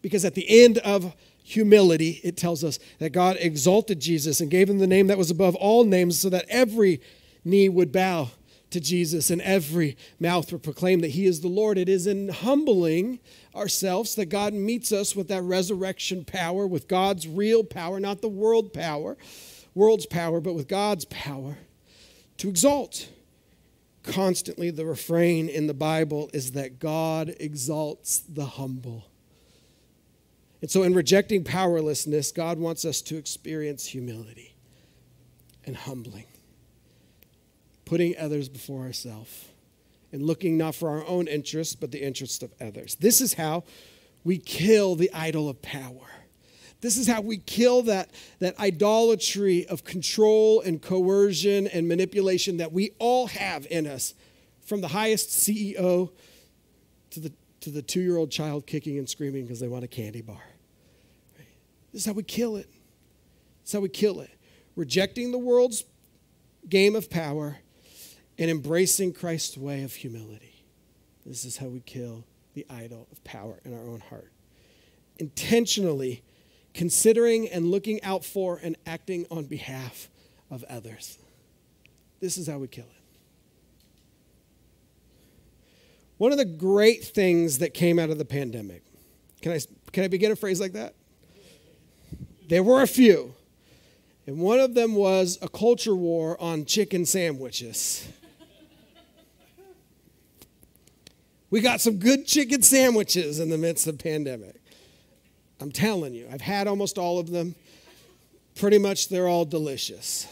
Because 0.00 0.24
at 0.24 0.34
the 0.34 0.64
end 0.64 0.78
of 0.78 1.14
humility, 1.44 2.20
it 2.22 2.36
tells 2.36 2.64
us 2.64 2.78
that 2.98 3.10
God 3.10 3.36
exalted 3.40 4.00
Jesus 4.00 4.40
and 4.40 4.50
gave 4.50 4.68
him 4.68 4.78
the 4.78 4.86
name 4.86 5.08
that 5.08 5.18
was 5.18 5.30
above 5.30 5.54
all 5.56 5.84
names 5.84 6.20
so 6.20 6.28
that 6.28 6.46
every 6.48 7.00
knee 7.44 7.68
would 7.68 7.92
bow 7.92 8.30
to 8.70 8.80
Jesus 8.80 9.30
and 9.30 9.42
every 9.42 9.96
mouth 10.18 10.50
would 10.50 10.62
proclaim 10.62 11.00
that 11.00 11.10
he 11.10 11.26
is 11.26 11.40
the 11.40 11.48
Lord. 11.48 11.78
It 11.78 11.88
is 11.88 12.06
in 12.06 12.30
humbling 12.30 13.20
ourselves 13.54 14.14
that 14.14 14.26
God 14.26 14.54
meets 14.54 14.92
us 14.92 15.14
with 15.14 15.28
that 15.28 15.42
resurrection 15.42 16.24
power, 16.24 16.66
with 16.66 16.88
God's 16.88 17.28
real 17.28 17.64
power, 17.64 18.00
not 18.00 18.22
the 18.22 18.28
world 18.28 18.72
power, 18.72 19.16
world's 19.74 20.06
power, 20.06 20.40
but 20.40 20.54
with 20.54 20.68
God's 20.68 21.04
power 21.06 21.58
to 22.38 22.48
exalt 22.48 23.08
constantly 24.02 24.70
the 24.70 24.84
refrain 24.84 25.48
in 25.48 25.66
the 25.66 25.74
Bible 25.74 26.30
is 26.32 26.52
that 26.52 26.78
God 26.78 27.34
exalts 27.38 28.18
the 28.20 28.44
humble. 28.44 29.06
And 30.60 30.70
so, 30.70 30.82
in 30.82 30.94
rejecting 30.94 31.44
powerlessness, 31.44 32.30
God 32.30 32.58
wants 32.58 32.84
us 32.84 33.02
to 33.02 33.16
experience 33.16 33.86
humility 33.86 34.54
and 35.64 35.76
humbling, 35.76 36.26
putting 37.84 38.16
others 38.16 38.48
before 38.48 38.82
ourselves, 38.82 39.46
and 40.12 40.22
looking 40.22 40.56
not 40.56 40.74
for 40.74 40.90
our 40.90 41.06
own 41.06 41.26
interests, 41.26 41.74
but 41.74 41.90
the 41.90 42.02
interests 42.02 42.42
of 42.42 42.52
others. 42.60 42.94
This 42.96 43.20
is 43.20 43.34
how 43.34 43.64
we 44.24 44.38
kill 44.38 44.94
the 44.94 45.12
idol 45.12 45.48
of 45.48 45.60
power. 45.62 46.21
This 46.82 46.98
is 46.98 47.06
how 47.06 47.20
we 47.20 47.38
kill 47.38 47.82
that, 47.82 48.10
that 48.40 48.58
idolatry 48.58 49.66
of 49.68 49.84
control 49.84 50.60
and 50.60 50.82
coercion 50.82 51.68
and 51.68 51.86
manipulation 51.86 52.56
that 52.56 52.72
we 52.72 52.90
all 52.98 53.28
have 53.28 53.66
in 53.70 53.86
us, 53.86 54.14
from 54.62 54.80
the 54.80 54.88
highest 54.88 55.30
CEO 55.30 56.10
to 57.10 57.20
the, 57.20 57.32
to 57.60 57.70
the 57.70 57.82
two 57.82 58.00
year 58.00 58.16
old 58.16 58.32
child 58.32 58.66
kicking 58.66 58.98
and 58.98 59.08
screaming 59.08 59.44
because 59.44 59.60
they 59.60 59.68
want 59.68 59.84
a 59.84 59.88
candy 59.88 60.22
bar. 60.22 60.42
This 61.92 62.02
is 62.02 62.06
how 62.06 62.14
we 62.14 62.24
kill 62.24 62.56
it. 62.56 62.68
This 63.62 63.68
is 63.68 63.72
how 63.74 63.80
we 63.80 63.88
kill 63.88 64.20
it. 64.20 64.30
Rejecting 64.74 65.30
the 65.30 65.38
world's 65.38 65.84
game 66.68 66.96
of 66.96 67.08
power 67.08 67.58
and 68.38 68.50
embracing 68.50 69.12
Christ's 69.12 69.56
way 69.56 69.84
of 69.84 69.94
humility. 69.94 70.64
This 71.24 71.44
is 71.44 71.58
how 71.58 71.66
we 71.66 71.78
kill 71.80 72.24
the 72.54 72.66
idol 72.68 73.06
of 73.12 73.22
power 73.22 73.60
in 73.64 73.72
our 73.72 73.88
own 73.88 74.00
heart. 74.00 74.32
Intentionally 75.18 76.24
considering 76.74 77.48
and 77.48 77.70
looking 77.70 78.02
out 78.02 78.24
for 78.24 78.58
and 78.62 78.76
acting 78.86 79.26
on 79.30 79.44
behalf 79.44 80.08
of 80.50 80.64
others. 80.64 81.18
This 82.20 82.38
is 82.38 82.46
how 82.46 82.58
we 82.58 82.68
kill 82.68 82.84
it. 82.84 83.02
One 86.18 86.30
of 86.30 86.38
the 86.38 86.44
great 86.44 87.02
things 87.04 87.58
that 87.58 87.74
came 87.74 87.98
out 87.98 88.10
of 88.10 88.18
the 88.18 88.24
pandemic, 88.24 88.84
can 89.40 89.52
I, 89.52 89.60
can 89.90 90.04
I 90.04 90.08
begin 90.08 90.30
a 90.30 90.36
phrase 90.36 90.60
like 90.60 90.74
that? 90.74 90.94
There 92.48 92.62
were 92.62 92.82
a 92.82 92.86
few. 92.86 93.34
And 94.26 94.38
one 94.38 94.60
of 94.60 94.74
them 94.74 94.94
was 94.94 95.36
a 95.42 95.48
culture 95.48 95.96
war 95.96 96.40
on 96.40 96.64
chicken 96.64 97.06
sandwiches. 97.06 98.06
we 101.50 101.60
got 101.60 101.80
some 101.80 101.98
good 101.98 102.24
chicken 102.24 102.62
sandwiches 102.62 103.40
in 103.40 103.50
the 103.50 103.58
midst 103.58 103.88
of 103.88 103.98
pandemic. 103.98 104.61
I'm 105.62 105.70
telling 105.70 106.12
you, 106.12 106.28
I've 106.32 106.40
had 106.40 106.66
almost 106.66 106.98
all 106.98 107.20
of 107.20 107.30
them. 107.30 107.54
Pretty 108.56 108.78
much 108.78 109.08
they're 109.08 109.28
all 109.28 109.44
delicious. 109.44 110.26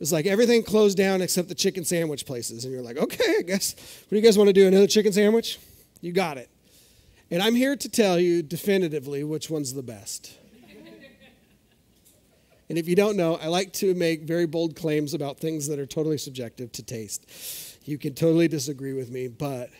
It's 0.00 0.12
like 0.12 0.26
everything 0.26 0.62
closed 0.62 0.98
down 0.98 1.22
except 1.22 1.48
the 1.48 1.54
chicken 1.54 1.84
sandwich 1.84 2.26
places. 2.26 2.64
And 2.64 2.74
you're 2.74 2.82
like, 2.82 2.96
okay, 2.96 3.36
I 3.38 3.42
guess, 3.42 3.74
what 3.74 4.10
do 4.10 4.16
you 4.16 4.22
guys 4.22 4.36
want 4.36 4.48
to 4.48 4.52
do? 4.52 4.66
Another 4.66 4.88
chicken 4.88 5.12
sandwich? 5.12 5.58
You 6.00 6.12
got 6.12 6.36
it. 6.36 6.50
And 7.30 7.42
I'm 7.42 7.54
here 7.54 7.76
to 7.76 7.88
tell 7.88 8.18
you 8.18 8.42
definitively 8.42 9.22
which 9.22 9.50
one's 9.50 9.72
the 9.72 9.82
best. 9.82 10.36
and 12.68 12.76
if 12.76 12.88
you 12.88 12.96
don't 12.96 13.16
know, 13.16 13.36
I 13.36 13.46
like 13.46 13.72
to 13.74 13.94
make 13.94 14.22
very 14.22 14.46
bold 14.46 14.74
claims 14.74 15.14
about 15.14 15.38
things 15.38 15.68
that 15.68 15.78
are 15.78 15.86
totally 15.86 16.18
subjective 16.18 16.72
to 16.72 16.82
taste. 16.82 17.26
You 17.84 17.98
can 17.98 18.14
totally 18.14 18.48
disagree 18.48 18.94
with 18.94 19.10
me, 19.10 19.28
but 19.28 19.70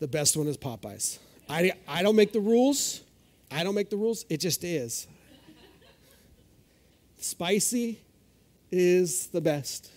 the 0.00 0.08
best 0.08 0.36
one 0.36 0.48
is 0.48 0.56
Popeyes. 0.56 1.18
I, 1.48 1.72
I 1.86 2.02
don't 2.02 2.16
make 2.16 2.32
the 2.32 2.40
rules. 2.40 3.02
I 3.50 3.64
don't 3.64 3.74
make 3.74 3.90
the 3.90 3.96
rules, 3.96 4.24
it 4.28 4.38
just 4.38 4.64
is. 4.64 5.06
Spicy 7.18 8.00
is 8.70 9.28
the 9.28 9.40
best. 9.40 9.90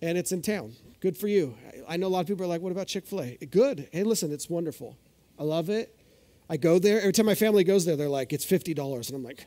And 0.00 0.16
it's 0.16 0.32
in 0.32 0.42
town. 0.42 0.74
Good 1.00 1.16
for 1.16 1.28
you. 1.28 1.56
I 1.88 1.96
know 1.96 2.06
a 2.06 2.08
lot 2.08 2.20
of 2.20 2.26
people 2.26 2.44
are 2.44 2.48
like, 2.48 2.60
what 2.60 2.72
about 2.72 2.86
Chick 2.86 3.06
fil 3.06 3.22
A? 3.22 3.36
Good. 3.36 3.88
Hey, 3.92 4.04
listen, 4.04 4.32
it's 4.32 4.48
wonderful. 4.48 4.96
I 5.38 5.44
love 5.44 5.70
it. 5.70 5.94
I 6.50 6.56
go 6.56 6.78
there. 6.78 7.00
Every 7.00 7.12
time 7.12 7.26
my 7.26 7.34
family 7.34 7.64
goes 7.64 7.84
there, 7.84 7.96
they're 7.96 8.08
like, 8.08 8.32
it's 8.32 8.44
$50. 8.44 9.08
And 9.08 9.16
I'm 9.16 9.22
like, 9.22 9.46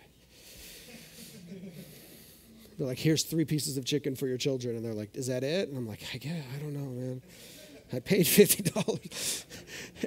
they're 2.77 2.87
like, 2.87 2.99
here's 2.99 3.23
three 3.23 3.45
pieces 3.45 3.77
of 3.77 3.85
chicken 3.85 4.15
for 4.15 4.27
your 4.27 4.37
children. 4.37 4.75
And 4.75 4.85
they're 4.85 4.93
like, 4.93 5.15
is 5.15 5.27
that 5.27 5.43
it? 5.43 5.69
And 5.69 5.77
I'm 5.77 5.87
like, 5.87 6.01
yeah, 6.23 6.41
I 6.55 6.59
don't 6.59 6.73
know, 6.73 6.89
man. 6.89 7.21
I 7.93 7.99
paid 7.99 8.25
$50. 8.25 9.45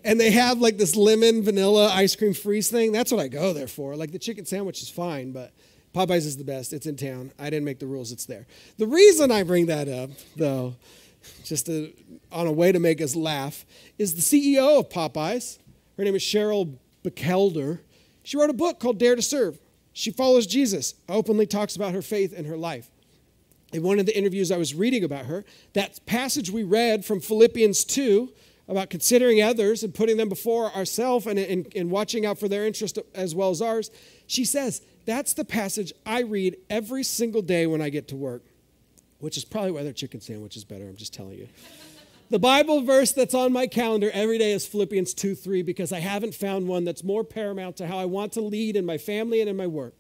And 0.03 0.19
they 0.19 0.31
have 0.31 0.59
like 0.59 0.79
this 0.79 0.97
lemon 0.97 1.43
vanilla 1.43 1.89
ice 1.93 2.17
cream 2.17 2.35
freeze 2.35 2.71
thing. 2.71 2.93
That's 2.93 3.13
what 3.13 3.21
I 3.21 3.29
go 3.29 3.53
there 3.53 3.69
for. 3.69 3.95
Like 3.97 4.13
the 4.13 4.19
chicken 4.19 4.45
sandwich 4.45 4.83
is 4.83 4.89
fine, 4.89 5.33
but 5.33 5.53
Popeyes 5.95 6.27
is 6.27 6.37
the 6.37 6.45
best. 6.45 6.73
It's 6.73 6.87
in 6.87 6.97
town. 6.97 7.33
I 7.39 7.45
didn't 7.45 7.65
make 7.65 7.79
the 7.79 7.87
rules, 7.87 8.11
it's 8.11 8.27
there. 8.27 8.47
The 8.79 8.87
reason 8.87 9.31
I 9.31 9.45
bring 9.45 9.67
that 9.67 9.89
up, 9.89 10.11
though, 10.37 10.75
just 11.45 11.67
to, 11.67 11.93
on 12.33 12.47
a 12.47 12.53
way 12.53 12.73
to 12.73 12.81
make 12.81 13.01
us 13.01 13.15
laugh, 13.15 13.65
is 13.99 14.15
the 14.15 14.21
CEO 14.21 14.81
of 14.81 14.89
Popeyes. 14.89 15.59
Her 15.97 16.05
name 16.05 16.17
is 16.17 16.23
Cheryl 16.23 16.77
Bachelder. 17.05 17.81
She 18.25 18.37
wrote 18.37 18.51
a 18.51 18.55
book 18.55 18.81
called 18.81 18.99
Dare 18.99 19.15
to 19.15 19.23
Serve. 19.23 19.59
She 19.93 20.11
follows 20.11 20.47
Jesus, 20.47 20.95
openly 21.09 21.47
talks 21.47 21.77
about 21.77 21.95
her 21.95 22.03
faith 22.03 22.35
and 22.37 22.47
her 22.47 22.57
life 22.57 22.91
in 23.75 23.83
one 23.83 23.99
of 23.99 24.07
the 24.07 24.17
interviews 24.17 24.53
I 24.53 24.57
was 24.57 24.73
reading 24.73 25.03
about 25.03 25.27
her, 25.27 25.45
that 25.73 25.99
passage 26.07 26.49
we 26.49 26.63
read 26.63 27.05
from 27.05 27.21
Philippians 27.21 27.85
2 27.85 28.33
about 28.69 28.91
considering 28.91 29.43
others 29.43 29.83
and 29.83 29.95
putting 29.95 30.17
them 30.17 30.29
before 30.29 30.73
ourselves 30.73 31.27
and, 31.27 31.39
and, 31.39 31.71
and, 31.77 31.91
watching 31.91 32.25
out 32.25 32.39
for 32.39 32.49
their 32.49 32.67
interest 32.67 32.99
as 33.15 33.35
well 33.35 33.51
as 33.51 33.61
ours, 33.61 33.91
she 34.27 34.45
says, 34.45 34.81
That's 35.05 35.35
the 35.35 35.45
passage 35.45 35.93
I 36.07 36.21
read 36.21 36.57
every 36.71 37.03
single 37.03 37.43
day 37.43 37.67
when 37.67 37.83
I 37.83 37.91
get 37.91 38.09
to 38.09 38.17
work, 38.17 38.45
which 39.19 39.37
is 39.37 39.45
probably 39.45 39.73
why 39.73 39.83
their 39.83 39.93
chicken 39.93 40.21
sandwich 40.21 40.57
is 40.57 40.65
better. 40.65 40.89
I'm 40.89 40.97
just 40.97 41.13
telling 41.13 41.39
you. 41.39 41.49
the 42.31 42.39
Bible 42.39 42.81
verse 42.81 43.13
that's 43.13 43.35
on 43.35 43.53
my 43.53 43.67
calendar 43.67 44.11
every 44.15 44.39
day 44.39 44.53
is 44.53 44.67
Philippians 44.67 45.13
2 45.13 45.35
3 45.35 45.63
because 45.63 45.93
I 45.93 46.01
haven't 46.01 46.35
found 46.35 46.67
one 46.67 46.85
that's 46.85 47.05
more 47.05 47.25
paramount 47.25 47.77
to 47.77 47.87
how 47.87 47.99
I 47.99 48.07
want 48.07 48.33
to 48.33 48.41
lead 48.41 48.77
in 48.77 48.87
my 48.87 48.97
family 48.97 49.41
and 49.41 49.51
in 49.51 49.57
my 49.57 49.67
work 49.67 49.95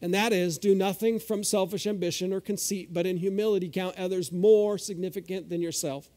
and 0.00 0.14
that 0.14 0.32
is 0.32 0.58
do 0.58 0.74
nothing 0.74 1.18
from 1.18 1.42
selfish 1.42 1.86
ambition 1.86 2.32
or 2.32 2.40
conceit, 2.40 2.92
but 2.92 3.06
in 3.06 3.16
humility 3.16 3.68
count 3.68 3.96
others 3.98 4.30
more 4.30 4.78
significant 4.78 5.48
than 5.48 5.60
yourself. 5.60 6.08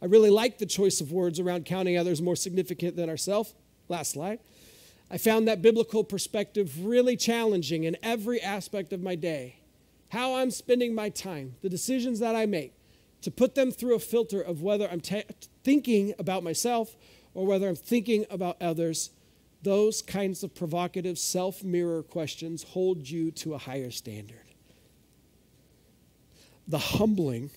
I 0.00 0.06
really 0.06 0.30
like 0.30 0.58
the 0.58 0.66
choice 0.66 1.00
of 1.00 1.12
words 1.12 1.40
around 1.40 1.64
counting 1.64 1.96
others 1.96 2.20
more 2.20 2.36
significant 2.36 2.96
than 2.96 3.08
ourselves. 3.08 3.54
Last 3.88 4.12
slide. 4.12 4.40
I 5.10 5.18
found 5.18 5.46
that 5.46 5.62
biblical 5.62 6.04
perspective 6.04 6.84
really 6.84 7.16
challenging 7.16 7.84
in 7.84 7.96
every 8.02 8.40
aspect 8.40 8.92
of 8.92 9.02
my 9.02 9.14
day. 9.14 9.56
How 10.10 10.36
I'm 10.36 10.50
spending 10.50 10.94
my 10.94 11.08
time, 11.08 11.54
the 11.62 11.68
decisions 11.68 12.18
that 12.20 12.34
I 12.34 12.46
make, 12.46 12.72
to 13.22 13.30
put 13.30 13.54
them 13.54 13.70
through 13.70 13.94
a 13.94 14.00
filter 14.00 14.40
of 14.40 14.62
whether 14.62 14.88
I'm 14.90 15.00
thinking 15.00 16.14
about 16.18 16.42
myself 16.42 16.96
or 17.34 17.46
whether 17.46 17.68
I'm 17.68 17.76
thinking 17.76 18.26
about 18.30 18.60
others 18.60 19.10
those 19.62 20.00
kinds 20.00 20.44
of 20.44 20.54
provocative 20.54 21.18
self 21.18 21.64
mirror 21.64 22.02
questions 22.04 22.62
hold 22.62 23.08
you 23.08 23.32
to 23.32 23.54
a 23.54 23.58
higher 23.58 23.90
standard. 23.90 24.44
The 26.68 26.78
humbling, 26.78 27.50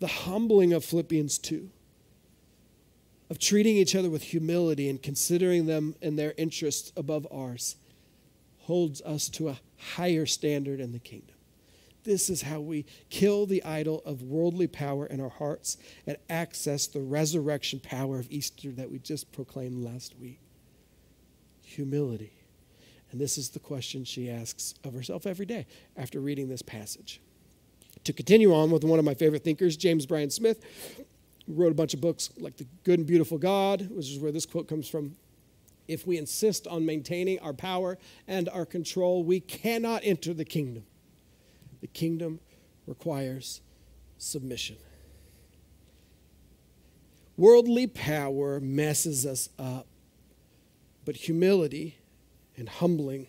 the 0.00 0.06
humbling 0.06 0.72
of 0.72 0.84
Philippians 0.84 1.38
2, 1.38 1.70
of 3.28 3.38
treating 3.38 3.76
each 3.76 3.94
other 3.94 4.10
with 4.10 4.22
humility 4.22 4.88
and 4.88 5.00
considering 5.00 5.66
them 5.66 5.94
and 6.02 6.18
their 6.18 6.34
interests 6.36 6.92
above 6.96 7.26
ours, 7.30 7.76
holds 8.60 9.00
us 9.02 9.28
to 9.28 9.48
a 9.48 9.60
higher 9.94 10.26
standard 10.26 10.80
in 10.80 10.92
the 10.92 10.98
kingdom. 10.98 11.36
This 12.02 12.30
is 12.30 12.42
how 12.42 12.60
we 12.60 12.86
kill 13.10 13.44
the 13.44 13.62
idol 13.62 14.02
of 14.06 14.22
worldly 14.22 14.66
power 14.66 15.06
in 15.06 15.20
our 15.20 15.28
hearts 15.28 15.76
and 16.06 16.16
access 16.30 16.86
the 16.86 17.02
resurrection 17.02 17.78
power 17.78 18.18
of 18.18 18.30
Easter 18.30 18.70
that 18.72 18.90
we 18.90 18.98
just 18.98 19.30
proclaimed 19.32 19.84
last 19.84 20.18
week. 20.18 20.40
Humility. 21.62 22.32
And 23.12 23.20
this 23.20 23.36
is 23.36 23.50
the 23.50 23.58
question 23.58 24.04
she 24.04 24.30
asks 24.30 24.74
of 24.82 24.94
herself 24.94 25.26
every 25.26 25.46
day 25.46 25.66
after 25.96 26.20
reading 26.20 26.48
this 26.48 26.62
passage. 26.62 27.20
To 28.04 28.12
continue 28.12 28.54
on 28.54 28.70
with 28.70 28.84
one 28.84 28.98
of 28.98 29.04
my 29.04 29.14
favorite 29.14 29.44
thinkers, 29.44 29.76
James 29.76 30.06
Bryan 30.06 30.30
Smith, 30.30 30.64
wrote 31.46 31.72
a 31.72 31.74
bunch 31.74 31.94
of 31.94 32.00
books 32.00 32.30
like 32.38 32.56
The 32.56 32.66
Good 32.84 32.98
and 33.00 33.06
Beautiful 33.06 33.38
God, 33.38 33.88
which 33.90 34.10
is 34.10 34.18
where 34.18 34.32
this 34.32 34.46
quote 34.46 34.68
comes 34.68 34.88
from. 34.88 35.16
If 35.88 36.06
we 36.06 36.18
insist 36.18 36.66
on 36.66 36.86
maintaining 36.86 37.40
our 37.40 37.52
power 37.52 37.98
and 38.28 38.48
our 38.48 38.64
control, 38.64 39.24
we 39.24 39.40
cannot 39.40 40.02
enter 40.04 40.32
the 40.32 40.44
kingdom. 40.44 40.84
The 41.80 41.88
kingdom 41.88 42.40
requires 42.86 43.60
submission. 44.18 44.76
Worldly 47.36 47.86
power 47.86 48.60
messes 48.60 49.26
us 49.26 49.48
up, 49.58 49.86
but 51.04 51.16
humility 51.16 51.96
and 52.56 52.68
humbling 52.68 53.26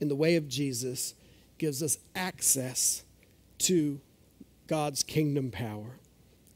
in 0.00 0.08
the 0.08 0.16
way 0.16 0.36
of 0.36 0.48
Jesus 0.48 1.14
gives 1.58 1.82
us 1.82 1.98
access 2.16 3.04
to 3.62 4.00
God's 4.66 5.02
kingdom 5.02 5.50
power. 5.50 5.98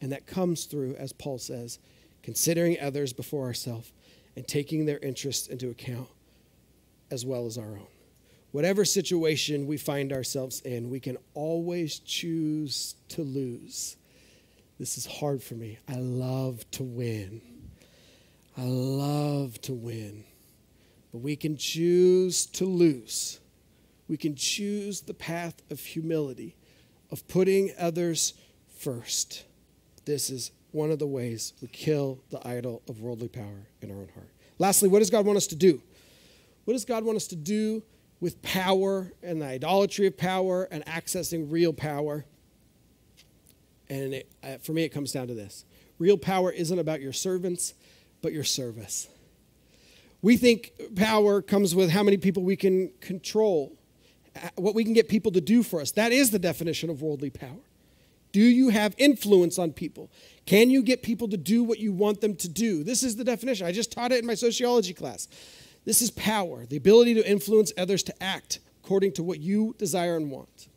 And 0.01 0.13
that 0.13 0.27
comes 0.27 0.65
through, 0.65 0.95
as 0.97 1.13
Paul 1.13 1.39
says, 1.39 1.79
considering 2.23 2.79
others 2.81 3.13
before 3.13 3.47
ourselves 3.47 3.93
and 4.37 4.47
taking 4.47 4.87
their 4.87 4.99
interests 4.99 5.47
into 5.47 5.71
account 5.71 6.09
as 7.11 7.25
well 7.25 7.47
as 7.47 7.57
our 7.57 7.77
own 7.77 7.87
whatever 8.57 8.87
situation 8.87 9.67
we 9.67 9.77
find 9.77 10.15
ourselves 10.15 10.63
in, 10.63 10.89
we 10.89 10.99
can 10.99 11.19
always 11.35 11.99
choose 11.99 12.95
to 13.07 13.21
lose. 13.21 13.99
This 14.79 14.97
is 14.97 15.05
hard 15.05 15.43
for 15.43 15.57
me. 15.57 15.79
I 15.87 15.97
love 15.97 16.65
to 16.71 16.83
win. 16.83 17.43
I 18.57 18.63
love 18.63 19.61
to 19.61 19.75
win. 19.75 20.25
But 21.13 21.19
we 21.19 21.37
can 21.37 21.59
choose 21.59 22.47
to 22.47 22.65
lose. 22.65 23.41
We 24.09 24.17
can 24.17 24.35
choose 24.35 25.03
the 25.03 25.13
path 25.13 25.61
of 25.71 25.79
humility, 25.79 26.57
of 27.11 27.27
putting 27.29 27.73
others 27.79 28.35
first. 28.79 29.45
This 30.05 30.31
is 30.31 30.51
one 30.73 30.91
of 30.91 30.99
the 30.99 31.07
ways 31.07 31.53
we 31.63 31.69
kill 31.69 32.21
the 32.31 32.47
idol 32.47 32.83
of 32.89 33.01
worldly 33.01 33.29
power 33.29 33.67
in 33.81 33.91
our 33.91 33.97
own 33.97 34.09
heart. 34.15 34.31
Lastly, 34.59 34.89
what 34.89 35.01
does 35.01 35.11
God 35.11 35.27
want 35.27 35.37
us 35.37 35.47
to 35.49 35.57
do? 35.57 35.83
What 36.65 36.75
does 36.75 36.85
God 36.85 37.05
want 37.05 37.17
us 37.17 37.27
to 37.29 37.37
do 37.37 37.83
with 38.21 38.41
power 38.43 39.13
and 39.23 39.41
the 39.43 39.47
idolatry 39.47 40.07
of 40.07 40.17
power 40.17 40.65
and 40.71 40.85
accessing 40.87 41.51
real 41.51 41.73
power. 41.73 42.25
And 43.89 44.15
it, 44.15 44.33
uh, 44.43 44.59
for 44.59 44.73
me, 44.73 44.85
it 44.85 44.89
comes 44.89 45.13
down 45.13 45.29
to 45.29 45.35
this 45.35 45.65
real 45.99 46.19
power 46.19 46.51
isn't 46.51 46.79
about 46.79 47.01
your 47.01 47.13
servants, 47.13 47.75
but 48.21 48.33
your 48.33 48.45
service. 48.45 49.09
We 50.23 50.37
think 50.37 50.73
power 50.95 51.41
comes 51.41 51.75
with 51.75 51.91
how 51.91 52.03
many 52.03 52.17
people 52.17 52.43
we 52.43 52.57
can 52.57 52.91
control, 53.01 53.79
Uh, 54.37 54.49
what 54.57 54.75
we 54.75 54.85
can 54.85 54.93
get 54.93 55.09
people 55.09 55.33
to 55.33 55.41
do 55.41 55.63
for 55.63 55.81
us. 55.81 55.93
That 55.93 56.13
is 56.13 56.31
the 56.31 56.39
definition 56.39 56.91
of 56.91 57.03
worldly 57.03 57.31
power. 57.31 57.61
Do 58.33 58.43
you 58.43 58.69
have 58.69 58.95
influence 58.99 59.59
on 59.59 59.73
people? 59.73 60.11
Can 60.45 60.69
you 60.69 60.83
get 60.83 61.03
people 61.03 61.29
to 61.29 61.37
do 61.37 61.65
what 61.65 61.79
you 61.79 61.93
want 61.93 62.21
them 62.21 62.37
to 62.37 62.49
do? 62.49 62.85
This 62.85 63.03
is 63.03 63.17
the 63.17 63.25
definition. 63.25 63.67
I 63.67 63.73
just 63.73 63.93
taught 63.93 64.13
it 64.13 64.19
in 64.19 64.27
my 64.27 64.35
sociology 64.35 64.93
class. 64.93 65.29
This 65.85 66.03
is 66.03 66.11
power, 66.11 66.67
the 66.67 66.77
ability 66.77 67.15
to 67.15 67.29
influence 67.29 67.73
others 67.79 68.03
to 68.05 68.23
act 68.23 68.59
according 68.83 69.13
to 69.13 69.23
what 69.23 69.41
you 69.41 69.75
desire 69.79 70.17
and 70.17 70.31
want. 70.31 70.69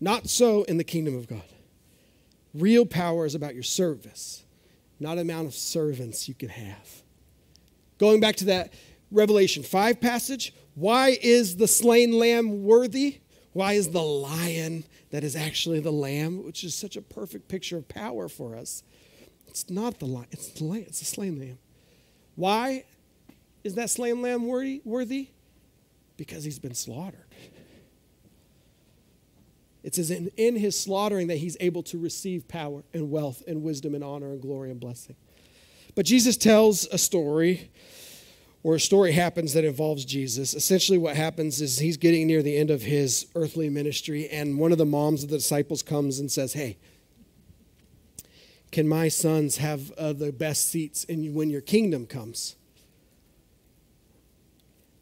Not 0.00 0.28
so 0.28 0.64
in 0.64 0.76
the 0.76 0.84
kingdom 0.84 1.16
of 1.16 1.28
God. 1.28 1.42
Real 2.52 2.84
power 2.84 3.24
is 3.24 3.34
about 3.34 3.54
your 3.54 3.62
service, 3.62 4.44
not 5.00 5.16
amount 5.16 5.46
of 5.46 5.54
servants 5.54 6.28
you 6.28 6.34
can 6.34 6.50
have. 6.50 7.02
Going 7.98 8.20
back 8.20 8.36
to 8.36 8.44
that 8.46 8.72
Revelation 9.10 9.62
5 9.62 10.00
passage, 10.00 10.52
why 10.74 11.18
is 11.20 11.56
the 11.56 11.68
slain 11.68 12.18
lamb 12.18 12.62
worthy? 12.62 13.20
Why 13.52 13.74
is 13.74 13.90
the 13.90 14.02
lion 14.02 14.84
that 15.10 15.24
is 15.24 15.36
actually 15.36 15.80
the 15.80 15.92
lamb, 15.92 16.44
which 16.44 16.64
is 16.64 16.74
such 16.74 16.96
a 16.96 17.02
perfect 17.02 17.48
picture 17.48 17.76
of 17.76 17.88
power 17.88 18.28
for 18.28 18.56
us? 18.56 18.82
It's 19.46 19.68
not 19.68 19.98
the 19.98 20.06
lion, 20.06 20.28
it's 20.30 20.48
the 20.48 20.64
lamb, 20.64 20.84
it's 20.86 21.00
the 21.00 21.04
slain 21.04 21.38
lamb. 21.38 21.58
Why? 22.36 22.84
Is 23.62 23.74
that 23.74 23.90
slain 23.90 24.22
lamb 24.22 24.46
worthy? 24.46 25.28
Because 26.16 26.44
he's 26.44 26.58
been 26.58 26.74
slaughtered. 26.74 27.26
It 29.82 29.94
says 29.94 30.10
in, 30.10 30.30
in 30.36 30.56
his 30.56 30.78
slaughtering 30.78 31.26
that 31.26 31.38
he's 31.38 31.56
able 31.60 31.82
to 31.84 31.98
receive 31.98 32.48
power 32.48 32.84
and 32.94 33.10
wealth 33.10 33.42
and 33.46 33.62
wisdom 33.62 33.94
and 33.94 34.04
honor 34.04 34.30
and 34.30 34.40
glory 34.40 34.70
and 34.70 34.80
blessing. 34.80 35.16
But 35.94 36.06
Jesus 36.06 36.36
tells 36.36 36.86
a 36.86 36.98
story, 36.98 37.70
or 38.64 38.76
a 38.76 38.80
story 38.80 39.12
happens 39.12 39.54
that 39.54 39.64
involves 39.64 40.04
Jesus. 40.04 40.54
Essentially, 40.54 40.98
what 40.98 41.16
happens 41.16 41.60
is 41.60 41.78
he's 41.78 41.96
getting 41.96 42.26
near 42.26 42.42
the 42.42 42.56
end 42.56 42.70
of 42.70 42.82
his 42.82 43.26
earthly 43.34 43.68
ministry, 43.68 44.28
and 44.28 44.58
one 44.58 44.70
of 44.70 44.78
the 44.78 44.86
moms 44.86 45.24
of 45.24 45.30
the 45.30 45.36
disciples 45.36 45.82
comes 45.82 46.20
and 46.20 46.30
says, 46.30 46.52
Hey, 46.52 46.78
can 48.70 48.88
my 48.88 49.08
sons 49.08 49.58
have 49.58 49.90
uh, 49.92 50.12
the 50.12 50.32
best 50.32 50.70
seats 50.70 51.04
in, 51.04 51.34
when 51.34 51.50
your 51.50 51.60
kingdom 51.60 52.06
comes? 52.06 52.56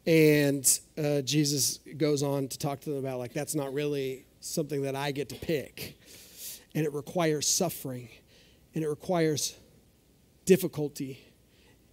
And 0.05 0.67
uh, 0.97 1.21
Jesus 1.21 1.79
goes 1.97 2.23
on 2.23 2.47
to 2.47 2.57
talk 2.57 2.81
to 2.81 2.89
them 2.89 2.99
about, 2.99 3.19
like, 3.19 3.33
that's 3.33 3.53
not 3.53 3.73
really 3.73 4.25
something 4.39 4.81
that 4.81 4.95
I 4.95 5.11
get 5.11 5.29
to 5.29 5.35
pick. 5.35 5.97
And 6.73 6.85
it 6.85 6.93
requires 6.93 7.47
suffering, 7.47 8.09
and 8.73 8.83
it 8.83 8.87
requires 8.87 9.55
difficulty. 10.45 11.19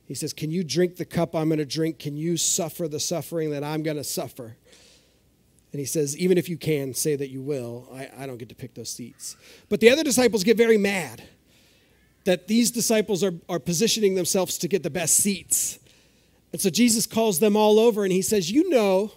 He 0.09 0.15
says, 0.15 0.33
Can 0.33 0.51
you 0.51 0.65
drink 0.65 0.97
the 0.97 1.05
cup 1.05 1.37
I'm 1.37 1.49
going 1.49 1.59
to 1.59 1.67
drink? 1.67 2.01
Can 2.01 2.17
you 2.17 2.37
suffer 2.37 2.89
the 2.89 2.99
suffering 2.99 3.51
that 3.51 3.63
I'm 3.63 3.85
going 3.85 3.99
to 3.99 4.05
suffer? 4.05 4.57
And 5.71 5.79
he 5.79 5.85
says, 5.85 6.17
Even 6.17 6.39
if 6.39 6.49
you 6.49 6.57
can, 6.57 6.95
say 6.95 7.15
that 7.15 7.29
you 7.29 7.43
will. 7.43 7.87
I, 7.93 8.09
I 8.19 8.27
don't 8.27 8.39
get 8.39 8.49
to 8.49 8.55
pick 8.55 8.75
those 8.75 8.91
seats. 8.91 9.37
But 9.69 9.81
the 9.81 9.91
other 9.91 10.03
disciples 10.03 10.43
get 10.43 10.57
very 10.57 10.79
mad 10.79 11.23
that 12.25 12.49
these 12.49 12.71
disciples 12.71 13.23
are, 13.23 13.35
are 13.49 13.59
positioning 13.59 14.15
themselves 14.15 14.59
to 14.59 14.69
get 14.69 14.83
the 14.83 14.91
best 14.91 15.17
seats. 15.17 15.79
And 16.53 16.61
so 16.61 16.71
Jesus 16.71 17.07
calls 17.07 17.39
them 17.39 17.57
all 17.57 17.79
over 17.79 18.03
and 18.03 18.13
he 18.13 18.23
says, 18.23 18.51
You 18.51 18.69
know 18.71 19.13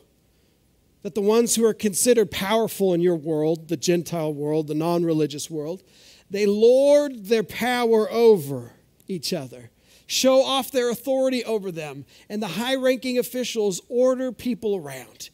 that 1.03 1.15
the 1.15 1.21
ones 1.21 1.55
who 1.55 1.65
are 1.65 1.73
considered 1.73 2.29
powerful 2.31 2.93
in 2.93 3.01
your 3.01 3.15
world, 3.15 3.69
the 3.69 3.77
Gentile 3.77 4.33
world, 4.33 4.67
the 4.67 4.75
non 4.75 5.03
religious 5.03 5.49
world, 5.49 5.83
they 6.29 6.45
lord 6.45 7.25
their 7.25 7.43
power 7.43 8.09
over 8.11 8.73
each 9.07 9.33
other, 9.33 9.71
show 10.11 10.43
off 10.43 10.71
their 10.71 10.89
authority 10.89 11.41
over 11.45 11.71
them, 11.71 12.03
and 12.27 12.43
the 12.43 12.47
high 12.47 12.75
ranking 12.75 13.17
officials 13.17 13.79
order 13.87 14.33
people 14.33 14.75
around. 14.75 15.29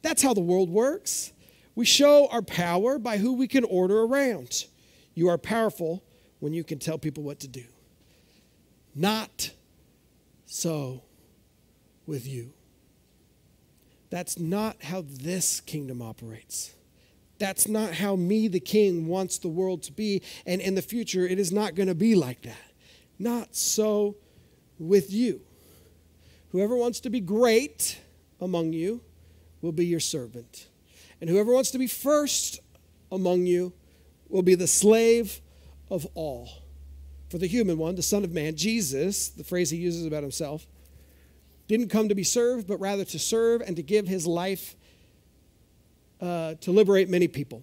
That's 0.00 0.22
how 0.22 0.32
the 0.32 0.40
world 0.40 0.70
works. 0.70 1.32
We 1.74 1.86
show 1.86 2.28
our 2.28 2.40
power 2.40 3.00
by 3.00 3.18
who 3.18 3.32
we 3.32 3.48
can 3.48 3.64
order 3.64 4.02
around. 4.02 4.66
You 5.14 5.28
are 5.28 5.38
powerful 5.38 6.04
when 6.38 6.52
you 6.52 6.62
can 6.62 6.78
tell 6.78 6.98
people 6.98 7.24
what 7.24 7.40
to 7.40 7.48
do. 7.48 7.64
Not 8.94 9.50
so 10.44 11.02
with 12.06 12.28
you. 12.28 12.52
That's 14.08 14.38
not 14.38 14.84
how 14.84 15.04
this 15.04 15.58
kingdom 15.58 16.00
operates. 16.00 16.76
That's 17.40 17.66
not 17.66 17.94
how 17.94 18.14
me, 18.14 18.46
the 18.46 18.60
king, 18.60 19.08
wants 19.08 19.38
the 19.38 19.48
world 19.48 19.82
to 19.82 19.92
be. 19.92 20.22
And 20.46 20.60
in 20.60 20.76
the 20.76 20.80
future, 20.80 21.26
it 21.26 21.40
is 21.40 21.50
not 21.50 21.74
going 21.74 21.88
to 21.88 21.94
be 21.94 22.14
like 22.14 22.42
that. 22.42 22.56
Not 23.18 23.54
so 23.54 24.16
with 24.78 25.12
you. 25.12 25.40
Whoever 26.52 26.76
wants 26.76 27.00
to 27.00 27.10
be 27.10 27.20
great 27.20 28.00
among 28.40 28.72
you 28.72 29.00
will 29.60 29.72
be 29.72 29.86
your 29.86 30.00
servant. 30.00 30.68
And 31.20 31.30
whoever 31.30 31.52
wants 31.52 31.70
to 31.72 31.78
be 31.78 31.86
first 31.86 32.60
among 33.10 33.46
you 33.46 33.72
will 34.28 34.42
be 34.42 34.54
the 34.54 34.66
slave 34.66 35.40
of 35.90 36.06
all. 36.14 36.48
For 37.28 37.38
the 37.38 37.46
human 37.46 37.78
one, 37.78 37.94
the 37.94 38.02
Son 38.02 38.24
of 38.24 38.32
Man, 38.32 38.56
Jesus, 38.56 39.28
the 39.28 39.44
phrase 39.44 39.70
he 39.70 39.78
uses 39.78 40.06
about 40.06 40.22
himself, 40.22 40.66
didn't 41.68 41.88
come 41.88 42.08
to 42.08 42.14
be 42.14 42.22
served, 42.22 42.68
but 42.68 42.78
rather 42.78 43.04
to 43.04 43.18
serve 43.18 43.60
and 43.60 43.76
to 43.76 43.82
give 43.82 44.06
his 44.06 44.26
life 44.26 44.76
uh, 46.20 46.54
to 46.60 46.70
liberate 46.70 47.08
many 47.08 47.28
people. 47.28 47.62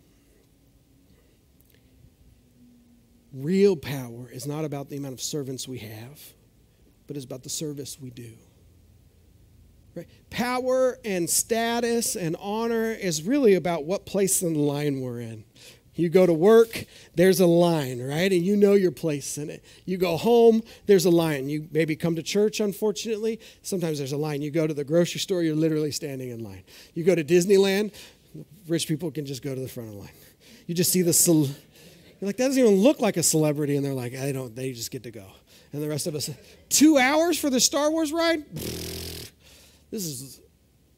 Real 3.33 3.75
power 3.75 4.29
is 4.31 4.45
not 4.45 4.63
about 4.63 4.89
the 4.89 4.97
amount 4.97 5.13
of 5.13 5.21
servants 5.21 5.67
we 5.67 5.79
have, 5.79 6.21
but 7.07 7.17
is 7.17 7.23
about 7.23 7.43
the 7.43 7.49
service 7.49 7.97
we 7.99 8.11
do. 8.11 8.33
Right? 9.95 10.07
Power 10.29 10.99
and 11.03 11.29
status 11.29 12.15
and 12.15 12.35
honor 12.39 12.91
is 12.91 13.23
really 13.23 13.55
about 13.55 13.85
what 13.85 14.05
place 14.05 14.41
in 14.41 14.53
the 14.53 14.59
line 14.59 15.01
we're 15.01 15.19
in. 15.19 15.43
You 15.95 16.09
go 16.09 16.25
to 16.25 16.33
work, 16.33 16.85
there's 17.13 17.39
a 17.39 17.45
line, 17.45 18.01
right? 18.01 18.31
And 18.31 18.43
you 18.43 18.55
know 18.55 18.73
your 18.73 18.91
place 18.91 19.37
in 19.37 19.51
it. 19.51 19.63
You 19.85 19.97
go 19.97 20.17
home, 20.17 20.63
there's 20.87 21.05
a 21.05 21.11
line. 21.11 21.49
You 21.49 21.67
maybe 21.71 21.95
come 21.95 22.15
to 22.15 22.23
church, 22.23 22.59
unfortunately. 22.59 23.39
Sometimes 23.61 23.99
there's 23.99 24.11
a 24.11 24.17
line. 24.17 24.41
You 24.41 24.49
go 24.49 24.65
to 24.65 24.73
the 24.73 24.83
grocery 24.83 25.19
store, 25.19 25.43
you're 25.43 25.55
literally 25.55 25.91
standing 25.91 26.29
in 26.29 26.43
line. 26.43 26.63
You 26.95 27.03
go 27.03 27.13
to 27.13 27.23
Disneyland, 27.23 27.93
Rich 28.67 28.87
people 28.87 29.11
can 29.11 29.25
just 29.25 29.43
go 29.43 29.53
to 29.53 29.61
the 29.61 29.67
front 29.67 29.89
of 29.89 29.95
the 29.95 30.01
line. 30.01 30.09
You 30.65 30.73
just 30.73 30.91
see 30.91 31.03
the, 31.03 31.13
you're 32.23 32.29
like, 32.29 32.37
that 32.37 32.45
doesn't 32.45 32.63
even 32.63 32.75
look 32.75 33.01
like 33.01 33.17
a 33.17 33.23
celebrity. 33.23 33.75
And 33.75 33.85
they're 33.85 33.93
like, 33.93 34.15
I 34.15 34.31
don't, 34.31 34.55
they 34.55 34.71
just 34.71 34.91
get 34.91 35.03
to 35.03 35.11
go. 35.11 35.25
And 35.73 35.83
the 35.83 35.89
rest 35.89 36.07
of 36.07 36.15
us, 36.15 36.29
two 36.69 36.97
hours 36.97 37.37
for 37.37 37.49
the 37.49 37.59
Star 37.59 37.91
Wars 37.91 38.13
ride? 38.13 38.45
This 39.91 40.05
is, 40.05 40.39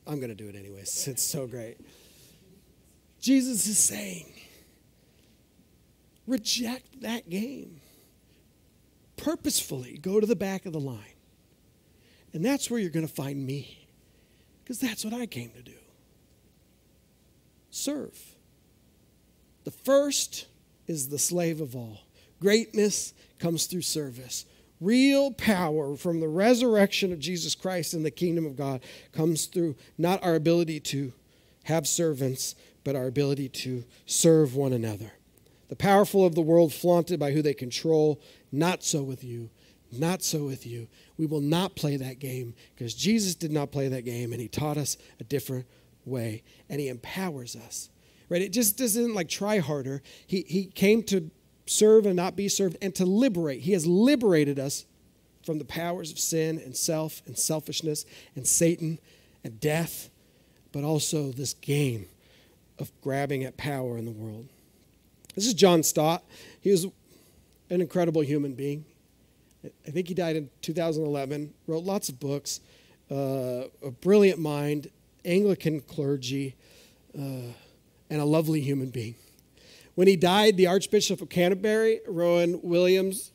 I'm 0.05 0.17
going 0.17 0.29
to 0.29 0.35
do 0.35 0.47
it 0.47 0.55
anyways. 0.55 1.07
It's 1.11 1.23
so 1.23 1.47
great. 1.47 1.77
Jesus 3.19 3.65
is 3.65 3.79
saying, 3.79 4.31
reject 6.27 7.01
that 7.01 7.27
game. 7.27 7.81
Purposefully 9.17 9.97
go 9.97 10.19
to 10.19 10.27
the 10.27 10.35
back 10.35 10.67
of 10.67 10.73
the 10.73 10.79
line. 10.79 10.99
And 12.33 12.45
that's 12.45 12.69
where 12.69 12.79
you're 12.79 12.91
going 12.91 13.07
to 13.07 13.11
find 13.11 13.43
me. 13.43 13.87
Because 14.63 14.79
that's 14.79 15.03
what 15.03 15.15
I 15.15 15.25
came 15.25 15.49
to 15.55 15.63
do 15.63 15.71
serve. 17.71 18.15
The 19.63 19.71
first 19.71 20.45
is 20.87 21.09
the 21.09 21.19
slave 21.19 21.61
of 21.61 21.75
all. 21.75 21.99
Greatness 22.39 23.13
comes 23.39 23.65
through 23.65 23.81
service. 23.81 24.45
Real 24.81 25.31
power 25.31 25.95
from 25.95 26.19
the 26.19 26.27
resurrection 26.27 27.13
of 27.13 27.19
Jesus 27.19 27.55
Christ 27.55 27.93
in 27.93 28.03
the 28.03 28.11
kingdom 28.11 28.45
of 28.45 28.57
God 28.57 28.81
comes 29.13 29.45
through 29.45 29.75
not 29.97 30.23
our 30.23 30.35
ability 30.35 30.79
to 30.81 31.13
have 31.63 31.87
servants, 31.87 32.55
but 32.83 32.95
our 32.95 33.07
ability 33.07 33.49
to 33.49 33.83
serve 34.05 34.55
one 34.55 34.73
another. 34.73 35.13
The 35.69 35.75
powerful 35.75 36.25
of 36.25 36.35
the 36.35 36.41
world 36.41 36.73
flaunted 36.73 37.19
by 37.19 37.31
who 37.31 37.41
they 37.41 37.53
control, 37.53 38.21
not 38.51 38.83
so 38.83 39.01
with 39.01 39.23
you. 39.23 39.49
Not 39.91 40.23
so 40.23 40.43
with 40.43 40.65
you. 40.65 40.87
We 41.17 41.25
will 41.25 41.41
not 41.41 41.75
play 41.75 41.95
that 41.97 42.19
game 42.19 42.53
because 42.73 42.93
Jesus 42.93 43.35
did 43.35 43.51
not 43.51 43.71
play 43.71 43.87
that 43.87 44.03
game 44.03 44.33
and 44.33 44.41
he 44.41 44.47
taught 44.47 44.77
us 44.77 44.97
a 45.19 45.23
different 45.23 45.65
way 46.05 46.43
and 46.69 46.79
he 46.79 46.87
empowers 46.89 47.55
us. 47.55 47.89
Right? 48.29 48.41
It 48.41 48.51
just 48.51 48.77
doesn't 48.77 49.13
like 49.13 49.29
try 49.29 49.59
harder. 49.59 50.01
He, 50.25 50.45
he 50.47 50.65
came 50.65 51.03
to 51.03 51.29
serve 51.65 52.05
and 52.05 52.15
not 52.15 52.35
be 52.35 52.47
served 52.47 52.77
and 52.81 52.93
to 52.95 53.05
liberate. 53.05 53.61
He 53.61 53.73
has 53.73 53.85
liberated 53.85 54.59
us 54.59 54.85
from 55.43 55.59
the 55.59 55.65
powers 55.65 56.11
of 56.11 56.19
sin 56.19 56.59
and 56.63 56.75
self 56.75 57.21
and 57.25 57.37
selfishness 57.37 58.05
and 58.35 58.47
Satan 58.47 58.99
and 59.43 59.59
death, 59.59 60.09
but 60.71 60.83
also 60.83 61.31
this 61.31 61.53
game 61.53 62.07
of 62.79 62.91
grabbing 63.01 63.43
at 63.43 63.57
power 63.57 63.97
in 63.97 64.05
the 64.05 64.11
world. 64.11 64.47
This 65.35 65.45
is 65.45 65.53
John 65.53 65.83
Stott. 65.83 66.23
He 66.61 66.71
was 66.71 66.85
an 67.69 67.81
incredible 67.81 68.21
human 68.21 68.53
being. 68.53 68.85
I 69.87 69.91
think 69.91 70.07
he 70.07 70.13
died 70.13 70.35
in 70.35 70.49
2011, 70.61 71.53
wrote 71.67 71.83
lots 71.83 72.09
of 72.09 72.19
books, 72.19 72.59
uh, 73.11 73.65
a 73.83 73.91
brilliant 74.01 74.39
mind, 74.39 74.89
Anglican 75.23 75.81
clergy, 75.81 76.55
uh, 77.17 77.51
and 78.09 78.21
a 78.21 78.25
lovely 78.25 78.61
human 78.61 78.89
being. 78.89 79.15
When 79.95 80.07
he 80.07 80.15
died, 80.15 80.57
the 80.57 80.67
Archbishop 80.67 81.21
of 81.21 81.29
Canterbury, 81.29 82.01
Rowan 82.07 82.59
Williams, 82.61 83.31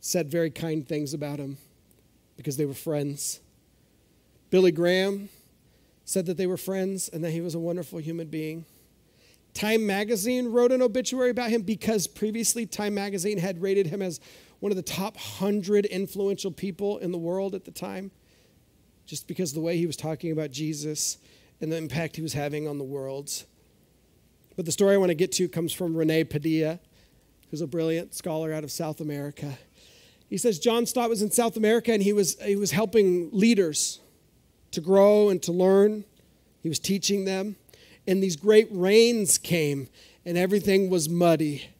said 0.00 0.28
very 0.30 0.50
kind 0.50 0.86
things 0.86 1.14
about 1.14 1.38
him 1.38 1.58
because 2.36 2.56
they 2.56 2.66
were 2.66 2.74
friends. 2.74 3.40
Billy 4.50 4.72
Graham 4.72 5.28
said 6.04 6.26
that 6.26 6.36
they 6.36 6.46
were 6.46 6.56
friends 6.56 7.08
and 7.08 7.22
that 7.24 7.30
he 7.30 7.40
was 7.40 7.54
a 7.54 7.58
wonderful 7.58 7.98
human 7.98 8.28
being. 8.28 8.64
Time 9.54 9.86
magazine 9.86 10.52
wrote 10.52 10.70
an 10.70 10.82
obituary 10.82 11.30
about 11.30 11.50
him 11.50 11.62
because 11.62 12.06
previously 12.06 12.66
Time 12.66 12.94
magazine 12.94 13.38
had 13.38 13.60
rated 13.62 13.86
him 13.86 14.02
as 14.02 14.20
one 14.60 14.70
of 14.70 14.76
the 14.76 14.82
top 14.82 15.16
100 15.16 15.86
influential 15.86 16.50
people 16.50 16.98
in 16.98 17.10
the 17.10 17.18
world 17.18 17.54
at 17.54 17.64
the 17.64 17.70
time, 17.70 18.10
just 19.06 19.26
because 19.26 19.52
the 19.52 19.60
way 19.60 19.76
he 19.76 19.86
was 19.86 19.96
talking 19.96 20.30
about 20.30 20.50
Jesus 20.50 21.18
and 21.60 21.72
the 21.72 21.76
impact 21.76 22.16
he 22.16 22.22
was 22.22 22.34
having 22.34 22.68
on 22.68 22.78
the 22.78 22.84
world. 22.84 23.44
But 24.56 24.64
the 24.64 24.72
story 24.72 24.94
I 24.94 24.96
want 24.96 25.10
to 25.10 25.14
get 25.14 25.32
to 25.32 25.48
comes 25.48 25.72
from 25.72 25.94
Rene 25.94 26.24
Padilla, 26.24 26.80
who's 27.50 27.60
a 27.60 27.66
brilliant 27.66 28.14
scholar 28.14 28.52
out 28.52 28.64
of 28.64 28.70
South 28.70 29.00
America. 29.00 29.58
He 30.28 30.38
says 30.38 30.58
John 30.58 30.86
Stott 30.86 31.08
was 31.08 31.22
in 31.22 31.30
South 31.30 31.56
America 31.56 31.92
and 31.92 32.02
he 32.02 32.12
was, 32.12 32.40
he 32.42 32.56
was 32.56 32.72
helping 32.72 33.30
leaders 33.32 34.00
to 34.72 34.80
grow 34.80 35.28
and 35.28 35.42
to 35.42 35.52
learn. 35.52 36.04
He 36.62 36.68
was 36.68 36.78
teaching 36.78 37.24
them. 37.24 37.56
And 38.06 38.22
these 38.22 38.36
great 38.36 38.68
rains 38.70 39.38
came 39.38 39.88
and 40.24 40.36
everything 40.36 40.90
was 40.90 41.08
muddy. 41.08 41.70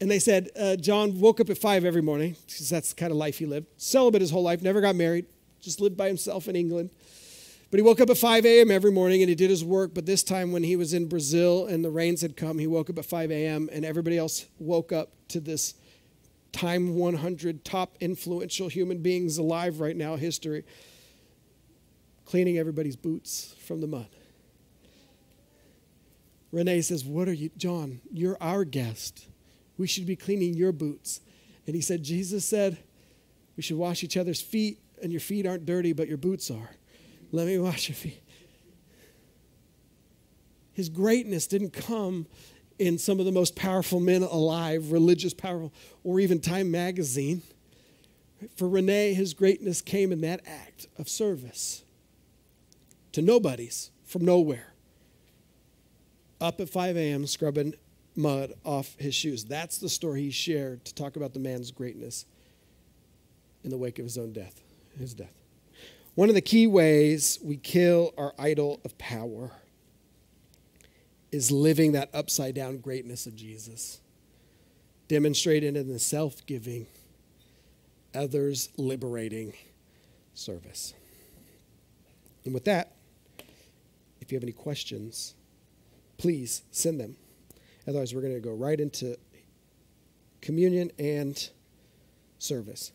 And 0.00 0.10
they 0.10 0.18
said, 0.18 0.50
uh, 0.58 0.76
John 0.76 1.20
woke 1.20 1.40
up 1.40 1.50
at 1.50 1.58
five 1.58 1.84
every 1.84 2.00
morning, 2.00 2.36
because 2.46 2.70
that's 2.70 2.90
the 2.90 2.94
kind 2.94 3.10
of 3.10 3.18
life 3.18 3.38
he 3.38 3.46
lived. 3.46 3.66
Celibate 3.76 4.22
his 4.22 4.30
whole 4.30 4.42
life, 4.42 4.62
never 4.62 4.80
got 4.80 4.94
married, 4.94 5.26
just 5.60 5.80
lived 5.80 5.96
by 5.96 6.08
himself 6.08 6.48
in 6.48 6.56
England. 6.56 6.90
But 7.70 7.78
he 7.78 7.82
woke 7.82 8.00
up 8.00 8.10
at 8.10 8.18
5 8.18 8.44
a.m. 8.46 8.70
every 8.70 8.90
morning 8.90 9.22
and 9.22 9.28
he 9.28 9.36
did 9.36 9.48
his 9.48 9.64
work. 9.64 9.94
But 9.94 10.04
this 10.04 10.24
time, 10.24 10.50
when 10.50 10.64
he 10.64 10.74
was 10.74 10.92
in 10.92 11.06
Brazil 11.06 11.66
and 11.66 11.84
the 11.84 11.90
rains 11.90 12.20
had 12.20 12.36
come, 12.36 12.58
he 12.58 12.66
woke 12.66 12.90
up 12.90 12.98
at 12.98 13.04
5 13.04 13.30
a.m. 13.30 13.68
and 13.70 13.84
everybody 13.84 14.18
else 14.18 14.46
woke 14.58 14.90
up 14.92 15.10
to 15.28 15.38
this 15.38 15.74
time 16.52 16.96
100 16.96 17.64
top 17.64 17.96
influential 18.00 18.68
human 18.68 19.02
beings 19.02 19.38
alive 19.38 19.78
right 19.78 19.96
now 19.96 20.16
history, 20.16 20.64
cleaning 22.24 22.58
everybody's 22.58 22.96
boots 22.96 23.54
from 23.64 23.80
the 23.80 23.86
mud. 23.86 24.08
Rene 26.50 26.80
says, 26.82 27.04
What 27.04 27.28
are 27.28 27.32
you, 27.32 27.50
John? 27.56 28.00
You're 28.12 28.36
our 28.40 28.64
guest. 28.64 29.28
We 29.78 29.86
should 29.86 30.06
be 30.06 30.16
cleaning 30.16 30.54
your 30.54 30.72
boots. 30.72 31.20
And 31.66 31.76
he 31.76 31.82
said, 31.82 32.02
Jesus 32.02 32.44
said, 32.44 32.78
We 33.56 33.62
should 33.62 33.76
wash 33.76 34.02
each 34.02 34.16
other's 34.16 34.40
feet, 34.40 34.78
and 35.00 35.12
your 35.12 35.20
feet 35.20 35.46
aren't 35.46 35.66
dirty, 35.66 35.92
but 35.92 36.08
your 36.08 36.18
boots 36.18 36.50
are. 36.50 36.70
Let 37.32 37.46
me 37.46 37.58
wash 37.58 37.88
your 37.88 37.96
feet. 37.96 38.22
His 40.72 40.88
greatness 40.88 41.46
didn't 41.46 41.72
come 41.72 42.26
in 42.78 42.96
some 42.96 43.20
of 43.20 43.26
the 43.26 43.32
most 43.32 43.54
powerful 43.54 44.00
men 44.00 44.22
alive, 44.22 44.90
religious, 44.90 45.34
powerful, 45.34 45.72
or 46.02 46.18
even 46.18 46.40
Time 46.40 46.70
magazine. 46.70 47.42
For 48.56 48.66
Rene, 48.66 49.12
his 49.12 49.34
greatness 49.34 49.82
came 49.82 50.12
in 50.12 50.22
that 50.22 50.40
act 50.46 50.86
of 50.98 51.08
service 51.08 51.84
to 53.12 53.20
nobodies 53.20 53.90
from 54.04 54.24
nowhere. 54.24 54.72
Up 56.40 56.58
at 56.60 56.70
5 56.70 56.96
a.m., 56.96 57.26
scrubbing 57.26 57.74
mud 58.16 58.54
off 58.64 58.96
his 58.98 59.14
shoes. 59.14 59.44
That's 59.44 59.76
the 59.78 59.90
story 59.90 60.22
he 60.22 60.30
shared 60.30 60.84
to 60.86 60.94
talk 60.94 61.16
about 61.16 61.34
the 61.34 61.40
man's 61.40 61.70
greatness 61.70 62.24
in 63.62 63.70
the 63.70 63.76
wake 63.76 63.98
of 63.98 64.06
his 64.06 64.16
own 64.16 64.32
death, 64.32 64.62
his 64.98 65.12
death. 65.12 65.39
One 66.14 66.28
of 66.28 66.34
the 66.34 66.40
key 66.40 66.66
ways 66.66 67.38
we 67.42 67.56
kill 67.56 68.12
our 68.18 68.34
idol 68.38 68.80
of 68.84 68.98
power 68.98 69.52
is 71.30 71.50
living 71.52 71.92
that 71.92 72.10
upside 72.12 72.54
down 72.54 72.78
greatness 72.78 73.26
of 73.26 73.36
Jesus, 73.36 74.00
demonstrated 75.06 75.76
in 75.76 75.88
the 75.88 75.98
self 75.98 76.44
giving, 76.46 76.86
others 78.14 78.70
liberating 78.76 79.52
service. 80.34 80.94
And 82.44 82.54
with 82.54 82.64
that, 82.64 82.92
if 84.20 84.32
you 84.32 84.36
have 84.36 84.42
any 84.42 84.52
questions, 84.52 85.34
please 86.18 86.62
send 86.72 86.98
them. 87.00 87.16
Otherwise, 87.86 88.14
we're 88.14 88.20
going 88.20 88.34
to 88.34 88.40
go 88.40 88.54
right 88.54 88.78
into 88.78 89.16
communion 90.40 90.90
and 90.98 91.50
service. 92.38 92.92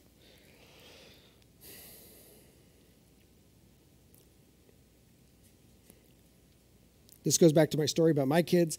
This 7.25 7.39
goes 7.39 7.51
back 7.51 7.71
to 7.71 7.77
my 7.77 7.87
story 7.87 8.11
about 8.11 8.27
my 8.27 8.43
kids. 8.43 8.77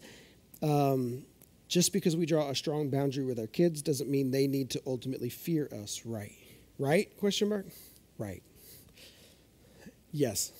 Um, 0.63 1.25
just 1.67 1.91
because 1.91 2.15
we 2.15 2.25
draw 2.25 2.49
a 2.49 2.55
strong 2.55 2.89
boundary 2.89 3.25
with 3.25 3.39
our 3.39 3.47
kids 3.47 3.81
doesn't 3.81 4.09
mean 4.09 4.31
they 4.31 4.47
need 4.47 4.69
to 4.71 4.81
ultimately 4.87 5.29
fear 5.29 5.69
us, 5.83 6.03
right? 6.05 6.31
Right? 6.79 7.15
Question 7.17 7.49
mark? 7.49 7.65
Right. 8.17 8.41
Yes, 10.13 10.53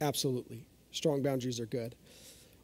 absolutely. 0.00 0.66
Strong 0.92 1.22
boundaries 1.22 1.58
are 1.58 1.66
good. 1.66 1.96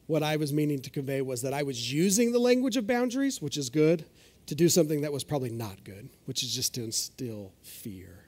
What 0.06 0.22
I 0.22 0.36
was 0.36 0.52
meaning 0.52 0.80
to 0.80 0.90
convey 0.90 1.22
was 1.22 1.42
that 1.42 1.54
I 1.54 1.62
was 1.62 1.92
using 1.92 2.32
the 2.32 2.38
language 2.38 2.76
of 2.76 2.86
boundaries, 2.86 3.40
which 3.40 3.56
is 3.56 3.70
good, 3.70 4.04
to 4.46 4.54
do 4.54 4.68
something 4.68 5.00
that 5.00 5.12
was 5.12 5.24
probably 5.24 5.50
not 5.50 5.84
good, 5.84 6.10
which 6.26 6.42
is 6.42 6.54
just 6.54 6.74
to 6.74 6.84
instill 6.84 7.52
fear. 7.62 8.24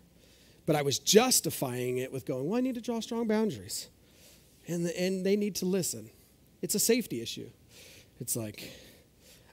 But 0.67 0.77
I 0.77 0.83
was 0.83 0.99
justifying 0.99 1.99
it 1.99 2.13
with 2.13 2.25
going, 2.25 2.49
well, 2.49 2.59
I 2.59 2.61
need 2.61 2.75
to 2.75 2.81
draw 2.81 3.01
strong 3.01 3.27
boundaries 3.27 3.89
and, 4.71 4.87
and 4.87 5.27
they 5.27 5.37
need 5.37 5.57
to 5.57 5.67
listen. 5.67 6.11
It's 6.63 6.75
a 6.75 6.79
safety 6.79 7.21
issue. 7.21 7.51
It's 8.21 8.37
like, 8.37 8.71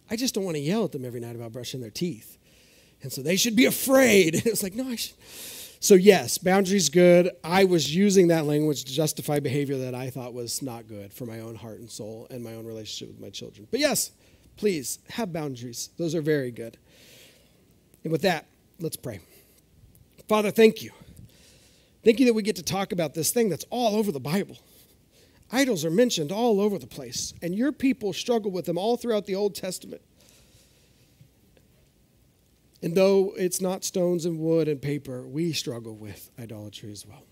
I 0.09 0.15
just 0.15 0.34
don't 0.36 0.43
want 0.43 0.55
to 0.55 0.61
yell 0.61 0.86
at 0.86 0.91
them 0.91 1.05
every 1.05 1.20
night 1.20 1.36
about 1.36 1.51
brushing 1.51 1.82
their 1.82 1.89
teeth. 1.89 2.38
And 3.01 3.11
so 3.11 3.22
they 3.22 3.36
should 3.36 3.55
be 3.55 3.65
afraid. 3.65 4.36
it's 4.45 4.63
like, 4.63 4.76
no, 4.76 4.88
I 4.88 4.95
should. 4.95 5.15
So, 5.80 5.93
yes, 5.93 6.39
boundaries 6.39 6.89
good. 6.89 7.30
I 7.43 7.65
was 7.65 7.95
using 7.95 8.30
that 8.30 8.45
language 8.45 8.84
to 8.86 8.91
justify 8.91 9.39
behavior 9.39 9.78
that 9.78 9.93
I 9.93 10.09
thought 10.09 10.34
was 10.34 10.61
not 10.61 10.88
good 10.88 11.13
for 11.13 11.26
my 11.26 11.39
own 11.39 11.55
heart 11.55 11.80
and 11.80 11.89
soul 11.89 12.28
and 12.32 12.43
my 12.43 12.55
own 12.55 12.65
relationship 12.65 13.13
with 13.13 13.22
my 13.22 13.30
children. 13.30 13.68
But 13.70 13.80
yes, 13.80 14.11
please 14.55 14.99
have 15.09 15.32
boundaries. 15.32 15.91
Those 15.97 16.15
are 16.15 16.22
very 16.22 16.51
good. 16.51 16.78
And 18.03 18.11
with 18.11 18.24
that, 18.24 18.47
let's 18.80 18.97
pray. 18.97 19.20
Father, 20.28 20.49
thank 20.49 20.82
you. 20.82 20.91
Thank 22.03 22.20
you 22.20 22.26
that 22.26 22.34
we 22.34 22.41
get 22.41 22.55
to 22.55 22.63
talk 22.63 22.91
about 22.91 23.13
this 23.13 23.32
thing 23.32 23.49
that's 23.49 23.65
all 23.70 23.97
over 23.97 24.11
the 24.11 24.20
Bible. 24.20 24.57
Idols 25.51 25.85
are 25.85 25.91
mentioned 25.91 26.31
all 26.31 26.59
over 26.59 26.77
the 26.77 26.87
place, 26.87 27.33
and 27.41 27.55
your 27.55 27.71
people 27.71 28.11
struggle 28.11 28.51
with 28.51 28.65
them 28.65 28.77
all 28.77 28.97
throughout 28.97 29.25
the 29.25 29.35
Old 29.35 29.55
Testament. 29.55 30.01
And 32.81 32.95
though 32.95 33.33
it's 33.37 33.61
not 33.61 33.83
stones 33.83 34.25
and 34.25 34.39
wood 34.39 34.67
and 34.67 34.81
paper, 34.81 35.25
we 35.25 35.53
struggle 35.53 35.95
with 35.95 36.29
idolatry 36.39 36.91
as 36.91 37.05
well. 37.05 37.23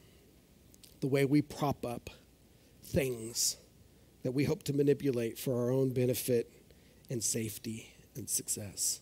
The 1.02 1.08
way 1.08 1.26
we 1.26 1.42
prop 1.42 1.86
up 1.86 2.10
things 2.84 3.58
that 4.24 4.32
we 4.32 4.46
hope 4.46 4.64
to 4.64 4.74
manipulate 4.74 5.38
for 5.38 5.56
our 5.56 5.72
own 5.72 5.92
benefit 5.92 6.52
and 7.10 7.24
safety 7.24 7.94
and 8.16 8.30
success. 8.30 9.02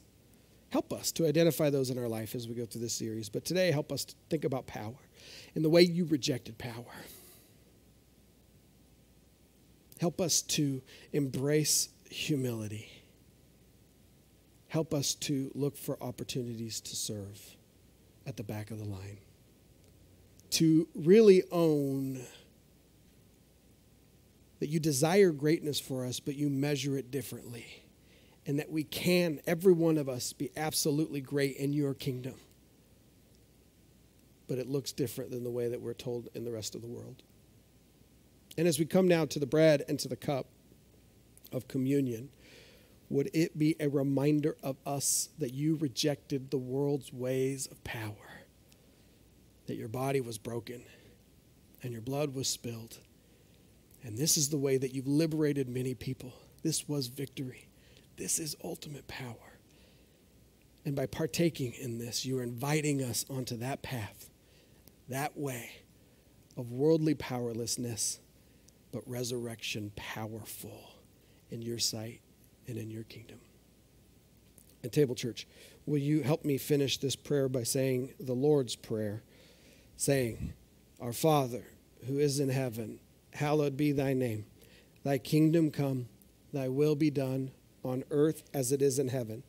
Help 0.70 0.91
us 0.91 1.11
to 1.14 1.28
identify 1.28 1.70
those 1.70 1.91
in 1.91 1.99
our 1.99 2.07
life 2.07 2.34
as 2.34 2.47
we 2.47 2.55
go 2.55 2.66
through 2.66 2.82
this 2.82 2.93
series. 2.93 3.30
But 3.30 3.45
today, 3.45 3.72
help 3.72 3.91
us 3.91 4.05
to 4.05 4.16
think 4.30 4.43
about 4.43 4.66
power 4.66 4.95
and 5.53 5.64
the 5.64 5.70
way 5.70 5.84
you 5.84 6.05
rejected 6.05 6.57
power. 6.57 6.84
Help 10.04 10.20
us 10.20 10.41
to 10.41 10.82
embrace 11.14 11.88
humility. 12.10 12.91
Help 14.68 14.93
us 14.93 15.14
to 15.16 15.49
look 15.56 15.78
for 15.78 15.97
opportunities 16.04 16.82
to 16.82 16.93
serve 16.93 17.56
at 18.28 18.36
the 18.36 18.43
back 18.43 18.70
of 18.70 18.80
the 18.80 18.84
line. 18.84 19.20
To 20.49 20.89
really 20.93 21.43
own 21.54 22.20
that 24.60 24.68
you 24.68 24.82
desire 24.82 25.32
greatness 25.32 25.80
for 25.80 26.06
us, 26.06 26.20
but 26.20 26.36
you 26.36 26.49
measure 26.49 26.97
it 26.97 27.10
differently. 27.10 27.86
And 28.45 28.60
that 28.60 28.70
we 28.70 28.84
can, 28.84 29.39
every 29.47 29.72
one 29.72 29.97
of 29.97 30.10
us, 30.10 30.34
be 30.34 30.51
absolutely 30.58 31.22
great 31.22 31.56
in 31.56 31.72
your 31.72 31.93
kingdom. 31.93 32.36
But 34.49 34.58
it 34.58 34.68
looks 34.68 34.91
different 34.91 35.32
than 35.32 35.45
the 35.45 35.49
way 35.49 35.70
that 35.70 35.80
we're 35.80 35.93
told 35.93 36.28
in 36.36 36.43
the 36.43 36.51
rest 36.51 36.76
of 36.76 36.82
the 36.82 36.89
world. 36.89 37.24
And 38.58 38.68
as 38.68 38.78
we 38.78 38.86
come 38.86 39.08
now 39.08 39.26
to 39.26 39.39
the 39.39 39.45
bread 39.45 39.84
and 39.88 39.99
to 39.99 40.08
the 40.08 40.16
cup 40.16 40.47
of 41.51 41.68
communion, 41.68 42.30
would 43.10 43.30
it 43.34 43.58
be 43.58 43.76
a 43.80 43.89
reminder 43.89 44.56
of 44.64 44.78
us 44.86 45.30
that 45.38 45.54
you 45.54 45.76
rejected 45.76 46.49
the 46.49 46.58
world's 46.58 47.12
ways 47.12 47.68
of 47.68 47.84
power, 47.84 48.41
that 49.68 49.76
your 49.76 49.88
body 49.88 50.22
was 50.22 50.38
broken 50.38 50.84
and 51.82 51.91
your 51.91 52.01
blood 52.01 52.34
was 52.34 52.47
spilled. 52.47 52.99
And 54.04 54.18
this 54.18 54.38
is 54.38 54.49
the 54.49 54.58
way 54.58 54.78
that 54.78 54.93
you've 54.93 55.08
liberated 55.08 55.70
many 55.70 55.93
people. 55.93 56.34
This 56.62 56.88
was 56.88 57.08
victory. 57.08 57.68
This 58.18 58.39
is 58.39 58.56
ultimate 58.64 59.08
power. 59.08 59.60
And 60.86 60.95
by 60.95 61.06
partaking 61.06 61.74
in 61.74 61.97
this, 61.99 62.26
you're 62.26 62.43
inviting 62.43 63.01
us 63.01 63.26
onto 63.30 63.58
that 63.58 63.82
path, 63.82 64.30
that 65.08 65.38
way 65.38 65.72
of 66.58 66.72
worldly 66.72 67.14
powerlessness 67.14 68.20
but 68.94 69.02
resurrection 69.10 69.91
powerful 69.96 70.94
in 71.50 71.62
your 71.62 71.80
sight 71.80 72.22
and 72.68 72.78
in 72.78 72.91
your 72.91 73.04
kingdom. 73.04 73.39
And 74.84 74.91
Table 74.91 75.16
Church, 75.16 75.48
will 75.86 75.98
you 75.98 76.22
help 76.22 76.46
me 76.46 76.58
finish 76.58 76.98
this 77.00 77.16
prayer 77.16 77.50
by 77.50 77.64
saying 77.64 78.14
the 78.20 78.34
Lord's 78.34 78.76
Prayer, 78.76 79.24
saying, 79.98 80.54
Our 81.02 81.12
Father, 81.12 81.64
who 82.06 82.20
is 82.20 82.39
in 82.39 82.50
heaven, 82.50 83.00
hallowed 83.34 83.76
be 83.76 83.91
thy 83.91 84.14
name. 84.14 84.46
Thy 85.04 85.18
kingdom 85.18 85.72
come, 85.72 86.08
thy 86.54 86.68
will 86.70 86.96
be 86.96 87.10
done 87.10 87.52
on 87.84 88.04
earth 88.12 88.44
as 88.54 88.72
it 88.72 88.82
is 88.82 89.00
in 89.00 89.08
heaven. 89.08 89.44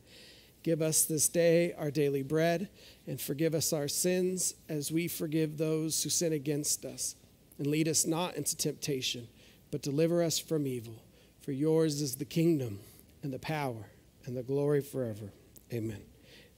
Give 0.63 0.81
us 0.81 1.03
this 1.03 1.29
day 1.29 1.73
our 1.73 1.91
daily 1.91 2.23
bread, 2.23 2.69
and 3.05 3.21
forgive 3.21 3.53
us 3.53 3.71
our 3.71 3.87
sins 3.87 4.55
as 4.67 4.91
we 4.91 5.07
forgive 5.07 5.57
those 5.57 6.01
who 6.01 6.09
sin 6.09 6.33
against 6.33 6.83
us. 6.83 7.15
And 7.59 7.67
lead 7.67 7.87
us 7.87 8.05
not 8.05 8.35
into 8.35 8.57
temptation 8.57 9.27
but 9.75 9.81
deliver 9.81 10.23
us 10.23 10.39
from 10.39 10.65
evil. 10.65 11.03
For 11.41 11.51
yours 11.51 11.99
is 11.99 12.15
the 12.15 12.23
kingdom 12.23 12.79
and 13.23 13.33
the 13.33 13.39
power 13.39 13.89
and 14.25 14.37
the 14.37 14.41
glory 14.41 14.79
forever. 14.79 15.33
Amen. 15.73 15.99